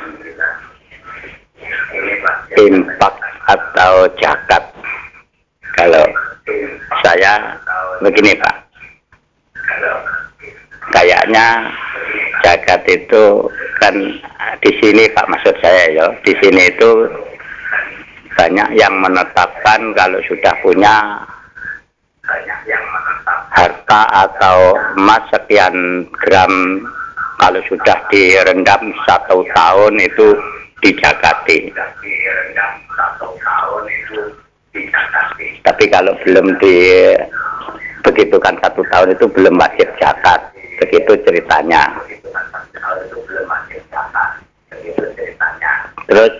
impak 2.56 3.14
atau 3.44 4.08
jakat. 4.16 4.64
Kalau 5.76 6.08
saya 7.04 7.52
begini 8.00 8.32
Pak, 8.40 8.56
kayaknya 10.88 11.68
jakat 12.48 12.80
itu 12.88 13.44
kan 13.76 13.92
di 14.64 14.70
sini 14.80 15.04
Pak 15.12 15.28
maksud 15.28 15.52
saya 15.60 15.84
ya, 15.92 16.04
di 16.24 16.32
sini 16.40 16.64
itu 16.64 17.12
banyak 18.40 18.72
yang 18.72 18.96
menetapkan 19.04 19.92
kalau 19.92 20.20
sudah 20.24 20.54
punya 20.64 21.20
harta 23.50 24.02
atau 24.08 24.78
emas 24.98 25.22
sekian 25.34 26.06
gram 26.10 26.54
kalau 27.40 27.60
sudah 27.66 27.98
direndam 28.08 28.94
satu 29.08 29.42
tahun 29.54 29.94
itu 29.98 30.28
dijakati. 30.80 31.72
Tapi 35.60 35.84
kalau 35.90 36.14
belum 36.22 36.46
di 36.62 36.78
begitu 38.04 38.36
kan 38.40 38.56
satu 38.64 38.80
tahun 38.88 39.12
itu 39.12 39.28
belum 39.28 39.60
wajib 39.60 39.88
zakat 40.00 40.40
begitu 40.80 41.12
ceritanya 41.28 41.92
terus 46.08 46.32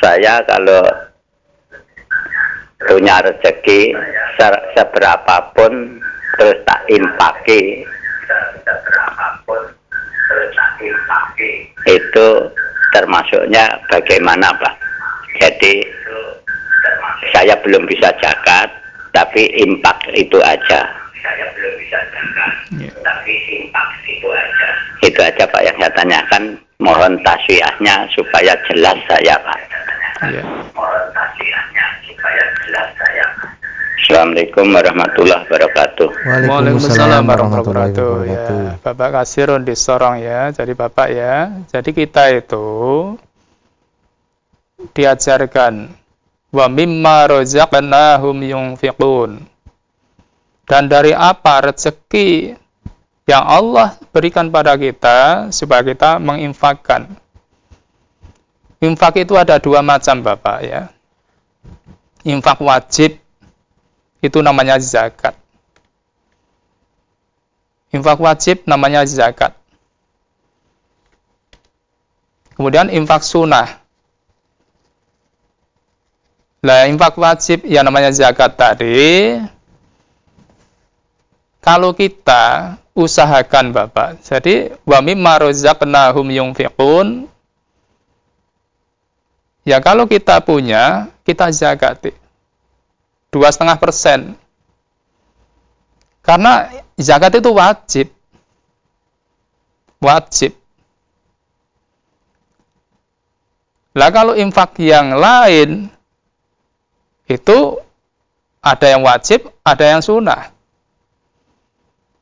saya 0.00 0.40
kalau 0.48 0.82
punya 2.88 3.20
rezeki 3.20 3.92
seberapapun 4.72 6.00
terus 6.38 6.58
tak 6.66 6.80
infaki 6.90 7.86
itu 11.88 12.28
termasuknya 12.92 13.64
bagaimana 13.88 14.52
Pak? 14.58 14.74
Jadi 15.40 15.82
saya 17.32 17.54
belum 17.64 17.86
bisa 17.88 18.12
zakat 18.20 18.68
tapi 19.16 19.48
impak 19.58 19.98
itu 20.12 20.38
aja. 20.44 20.80
Saya 21.20 21.46
belum 21.56 21.72
bisa 21.80 21.98
zakat 22.12 22.52
yeah. 22.76 22.94
tapi 23.00 23.34
impak 23.58 23.88
itu 24.06 24.28
aja. 24.28 24.68
Itu 25.00 25.20
aja 25.20 25.44
Pak 25.48 25.62
yang 25.64 25.76
saya 25.80 25.92
tanyakan. 25.96 26.44
Mohon 26.80 27.20
taswiahnya 27.20 28.08
supaya 28.16 28.56
jelas 28.72 28.96
saya 29.04 29.36
Pak. 29.36 29.60
Yeah. 30.32 30.44
mohon 30.72 31.04
taswiahnya 31.12 31.84
supaya 32.08 32.44
jelas 32.64 32.88
saya 32.96 33.24
Pak 33.36 33.59
Assalamualaikum 33.98 34.66
warahmatullahi 34.70 35.42
wabarakatuh. 35.50 36.08
Waalaikumsalam 36.46 37.22
warahmatullahi 37.26 37.90
wabarakatuh. 37.90 38.12
Ya, 38.30 38.78
Bapak 38.78 39.08
Kasirun 39.18 39.66
di 39.66 39.74
Sorong 39.74 40.22
ya. 40.22 40.54
Jadi 40.54 40.72
Bapak 40.78 41.08
ya. 41.10 41.50
Jadi 41.66 41.90
kita 41.90 42.30
itu 42.30 42.66
diajarkan 44.94 45.90
wa 46.54 46.66
mimma 46.70 47.34
razaqnahum 47.34 48.36
yunfiqun. 48.46 49.42
Dan 50.70 50.86
dari 50.86 51.10
apa 51.10 51.74
rezeki 51.74 52.54
yang 53.26 53.42
Allah 53.42 53.98
berikan 54.14 54.54
pada 54.54 54.78
kita 54.78 55.50
supaya 55.50 55.82
kita 55.82 56.22
menginfakkan. 56.22 57.10
Infak 58.80 59.22
itu 59.22 59.34
ada 59.34 59.58
dua 59.58 59.82
macam 59.82 60.22
Bapak 60.22 60.58
ya. 60.62 60.88
Infak 62.24 62.62
wajib 62.62 63.20
itu 64.20 64.38
namanya 64.44 64.76
zakat. 64.76 65.36
Infak 67.90 68.20
wajib 68.22 68.62
namanya 68.68 69.02
zakat. 69.08 69.56
Kemudian 72.54 72.92
infak 72.92 73.24
sunnah. 73.24 73.80
Lah 76.60 76.84
infak 76.86 77.16
wajib 77.16 77.64
yang 77.64 77.88
namanya 77.88 78.12
zakat 78.12 78.52
tadi 78.52 79.40
kalau 81.64 81.96
kita 81.96 82.76
usahakan 82.92 83.72
Bapak. 83.72 84.20
Jadi 84.20 84.68
wa 84.84 85.00
mimma 85.00 85.40
razaqnahum 85.40 86.28
yunfiqun 86.28 87.30
Ya 89.60 89.76
kalau 89.76 90.08
kita 90.08 90.40
punya, 90.40 91.12
kita 91.20 91.52
zakati 91.52 92.16
dua 93.30 93.48
setengah 93.50 93.78
persen. 93.78 94.34
Karena 96.20 96.68
zakat 96.98 97.40
itu 97.40 97.50
wajib. 97.50 98.06
Wajib. 100.02 100.52
Lah 103.90 104.10
kalau 104.14 104.38
infak 104.38 104.78
yang 104.78 105.18
lain 105.18 105.90
itu 107.26 107.58
ada 108.62 108.86
yang 108.86 109.02
wajib, 109.02 109.50
ada 109.66 109.84
yang 109.86 110.02
sunnah. 110.04 110.54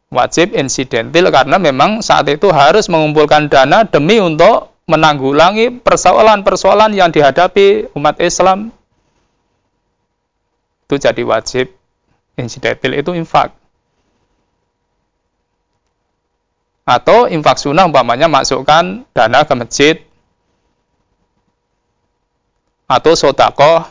Wajib 0.09 0.57
insidentil 0.57 1.29
karena 1.29 1.61
memang 1.61 2.01
saat 2.01 2.25
itu 2.33 2.49
harus 2.49 2.89
mengumpulkan 2.89 3.53
dana 3.53 3.85
demi 3.85 4.17
untuk 4.17 4.73
menanggulangi 4.89 5.85
persoalan-persoalan 5.85 6.97
yang 6.97 7.13
dihadapi 7.13 7.93
umat 7.93 8.17
Islam 8.25 8.73
itu 10.89 10.97
jadi 10.97 11.21
wajib 11.21 11.69
insidentil 12.41 12.97
itu 12.97 13.13
infak. 13.13 13.53
Atau 16.89 17.29
infak 17.29 17.61
sunnah 17.61 17.85
umpamanya 17.85 18.33
masukkan 18.33 19.05
dana 19.13 19.45
ke 19.45 19.53
masjid 19.53 19.97
atau 22.89 23.13
sodakoh. 23.13 23.85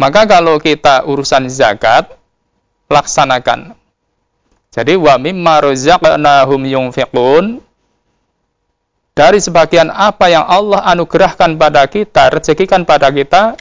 Maka 0.00 0.24
kalau 0.24 0.56
kita 0.56 1.04
urusan 1.04 1.52
zakat, 1.52 2.08
laksanakan. 2.88 3.76
Jadi 4.72 4.96
wa 4.96 5.20
mimma 5.20 5.60
razaqnahum 5.60 6.64
yunfiqun 6.64 7.60
dari 9.14 9.42
sebagian 9.42 9.90
apa 9.90 10.30
yang 10.30 10.46
Allah 10.46 10.86
anugerahkan 10.86 11.58
pada 11.58 11.84
kita, 11.90 12.30
rezekikan 12.30 12.86
pada 12.86 13.10
kita, 13.10 13.58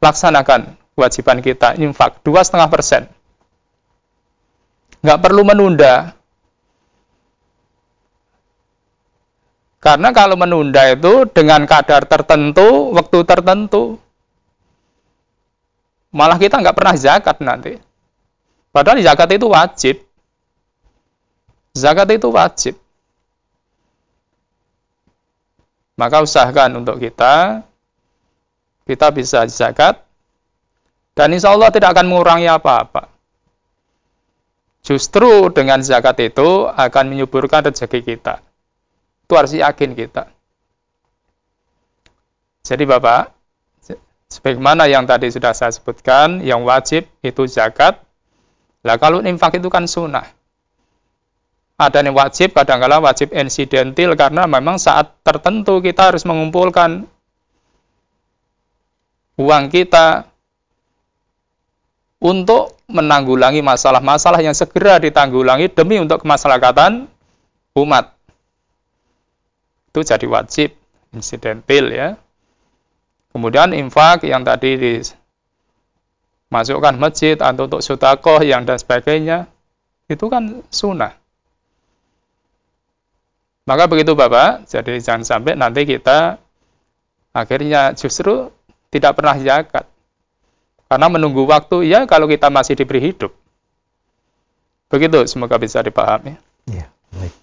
laksanakan 0.00 0.76
kewajiban 0.96 1.38
kita, 1.44 1.76
infak, 1.76 2.24
dua 2.24 2.40
setengah 2.40 2.68
persen. 2.72 3.02
Nggak 5.04 5.20
perlu 5.22 5.42
menunda. 5.44 6.16
Karena 9.78 10.10
kalau 10.10 10.34
menunda 10.34 10.82
itu 10.90 11.28
dengan 11.30 11.62
kadar 11.68 12.08
tertentu, 12.10 12.90
waktu 12.90 13.22
tertentu, 13.22 14.02
malah 16.10 16.40
kita 16.40 16.58
nggak 16.58 16.74
pernah 16.74 16.96
zakat 16.98 17.38
nanti. 17.38 17.78
Padahal 18.74 18.98
zakat 19.04 19.30
itu 19.36 19.46
wajib. 19.46 19.96
Zakat 21.76 22.08
itu 22.18 22.28
wajib. 22.32 22.74
Maka 25.96 26.20
usahakan 26.20 26.84
untuk 26.84 27.00
kita, 27.00 27.64
kita 28.84 29.06
bisa 29.16 29.48
zakat, 29.48 30.04
dan 31.16 31.32
insya 31.32 31.56
Allah 31.56 31.72
tidak 31.72 31.96
akan 31.96 32.12
mengurangi 32.12 32.44
apa-apa. 32.52 33.08
Justru 34.84 35.48
dengan 35.50 35.80
zakat 35.80 36.20
itu 36.20 36.68
akan 36.68 37.04
menyuburkan 37.10 37.64
rezeki 37.64 38.04
kita. 38.04 38.44
Itu 39.24 39.32
harus 39.34 39.56
yakin 39.56 39.96
kita. 39.96 40.30
Jadi 42.62 42.84
Bapak, 42.84 43.32
sebagaimana 44.28 44.84
yang 44.86 45.08
tadi 45.08 45.32
sudah 45.32 45.56
saya 45.56 45.72
sebutkan, 45.72 46.44
yang 46.44 46.62
wajib 46.62 47.08
itu 47.24 47.48
zakat. 47.48 47.98
Lah 48.84 49.00
kalau 49.00 49.24
infak 49.24 49.58
itu 49.58 49.66
kan 49.72 49.88
sunnah 49.88 50.35
ada 51.76 52.00
yang 52.00 52.16
wajib, 52.16 52.56
kadang-kala 52.56 53.04
wajib 53.04 53.36
insidentil 53.36 54.16
karena 54.16 54.48
memang 54.48 54.80
saat 54.80 55.12
tertentu 55.20 55.84
kita 55.84 56.08
harus 56.08 56.24
mengumpulkan 56.24 57.04
uang 59.36 59.64
kita 59.68 60.24
untuk 62.16 62.80
menanggulangi 62.88 63.60
masalah-masalah 63.60 64.40
yang 64.40 64.56
segera 64.56 64.96
ditanggulangi 64.96 65.68
demi 65.68 66.00
untuk 66.00 66.24
kemaslahatan 66.24 67.04
umat. 67.76 68.16
Itu 69.92 70.00
jadi 70.00 70.24
wajib 70.24 70.72
insidentil 71.12 71.92
ya. 71.92 72.16
Kemudian 73.36 73.76
infak 73.76 74.24
yang 74.24 74.48
tadi 74.48 74.80
dimasukkan 76.48 76.96
masjid 76.96 77.36
atau 77.36 77.68
untuk 77.68 77.84
sodakoh 77.84 78.40
yang 78.40 78.64
dan 78.64 78.80
sebagainya, 78.80 79.44
itu 80.08 80.24
kan 80.32 80.64
sunnah. 80.72 81.25
Maka 83.66 83.90
begitu 83.90 84.14
Bapak, 84.14 84.70
jadi 84.70 85.02
jangan 85.02 85.26
sampai 85.26 85.58
nanti 85.58 85.82
kita 85.82 86.38
akhirnya 87.34 87.98
justru 87.98 88.54
tidak 88.94 89.18
pernah 89.18 89.34
zakat. 89.42 89.90
Karena 90.86 91.10
menunggu 91.10 91.42
waktu, 91.50 91.82
ya 91.82 92.06
kalau 92.06 92.30
kita 92.30 92.46
masih 92.46 92.78
diberi 92.78 93.02
hidup. 93.02 93.34
Begitu, 94.86 95.26
semoga 95.26 95.58
bisa 95.58 95.82
dipahami. 95.82 96.38
Ya, 96.70 96.86
baik. 97.10 97.34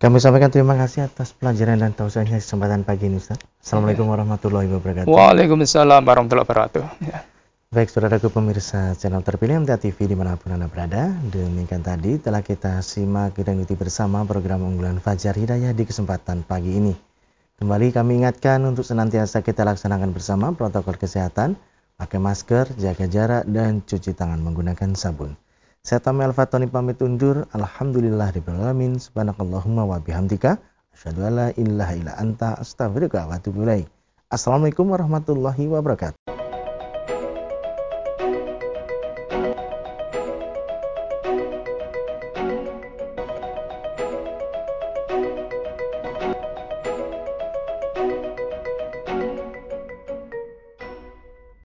Kami 0.00 0.16
sampaikan 0.22 0.54
terima 0.54 0.78
kasih 0.78 1.10
atas 1.10 1.34
pelajaran 1.34 1.82
dan 1.82 1.92
tausiahnya 1.92 2.38
kesempatan 2.38 2.86
pagi 2.86 3.10
ini 3.10 3.18
Ustaz. 3.18 3.42
Assalamualaikum 3.58 4.06
warahmatullahi 4.06 4.70
wabarakatuh. 4.70 5.10
Waalaikumsalam 5.10 6.00
warahmatullahi 6.06 6.46
wabarakatuh. 6.46 6.82
Ya. 7.04 7.26
Baik, 7.70 7.86
saudaraku 7.86 8.34
pemirsa 8.34 8.98
channel 8.98 9.22
terpilih 9.22 9.62
MTA 9.62 9.78
TV 9.78 10.10
di 10.10 10.18
mana 10.18 10.34
pun 10.34 10.50
Anda 10.50 10.66
berada. 10.66 11.14
Demikian 11.30 11.86
tadi 11.86 12.18
telah 12.18 12.42
kita 12.42 12.82
simak 12.82 13.38
dan 13.38 13.62
ikuti 13.62 13.78
bersama 13.78 14.26
program 14.26 14.66
unggulan 14.66 14.98
Fajar 14.98 15.38
Hidayah 15.38 15.70
di 15.70 15.86
kesempatan 15.86 16.42
pagi 16.42 16.74
ini. 16.74 16.90
Kembali 17.62 17.94
kami 17.94 18.26
ingatkan 18.26 18.66
untuk 18.66 18.82
senantiasa 18.82 19.46
kita 19.46 19.62
laksanakan 19.62 20.10
bersama 20.10 20.50
protokol 20.50 20.98
kesehatan, 20.98 21.54
pakai 21.94 22.18
masker, 22.18 22.74
jaga 22.74 23.06
jarak, 23.06 23.46
dan 23.46 23.86
cuci 23.86 24.18
tangan 24.18 24.42
menggunakan 24.42 24.98
sabun. 24.98 25.38
Saya 25.86 26.02
Tami 26.02 26.26
Al-Fatoni 26.26 26.66
pamit 26.66 26.98
undur. 27.06 27.46
Alhamdulillah 27.54 28.34
alamin. 28.50 28.98
Subhanakallahumma 28.98 29.86
wa 29.86 30.02
bihamdika. 30.02 30.58
Asyhadu 30.90 31.22
an 31.22 31.32
la 31.38 31.48
ilaha 31.54 31.94
illa 31.94 32.18
anta 32.18 32.58
astaghfiruka 32.58 33.30
wa 33.30 33.38
Assalamualaikum 34.26 34.90
warahmatullahi 34.90 35.70
wabarakatuh. 35.70 36.39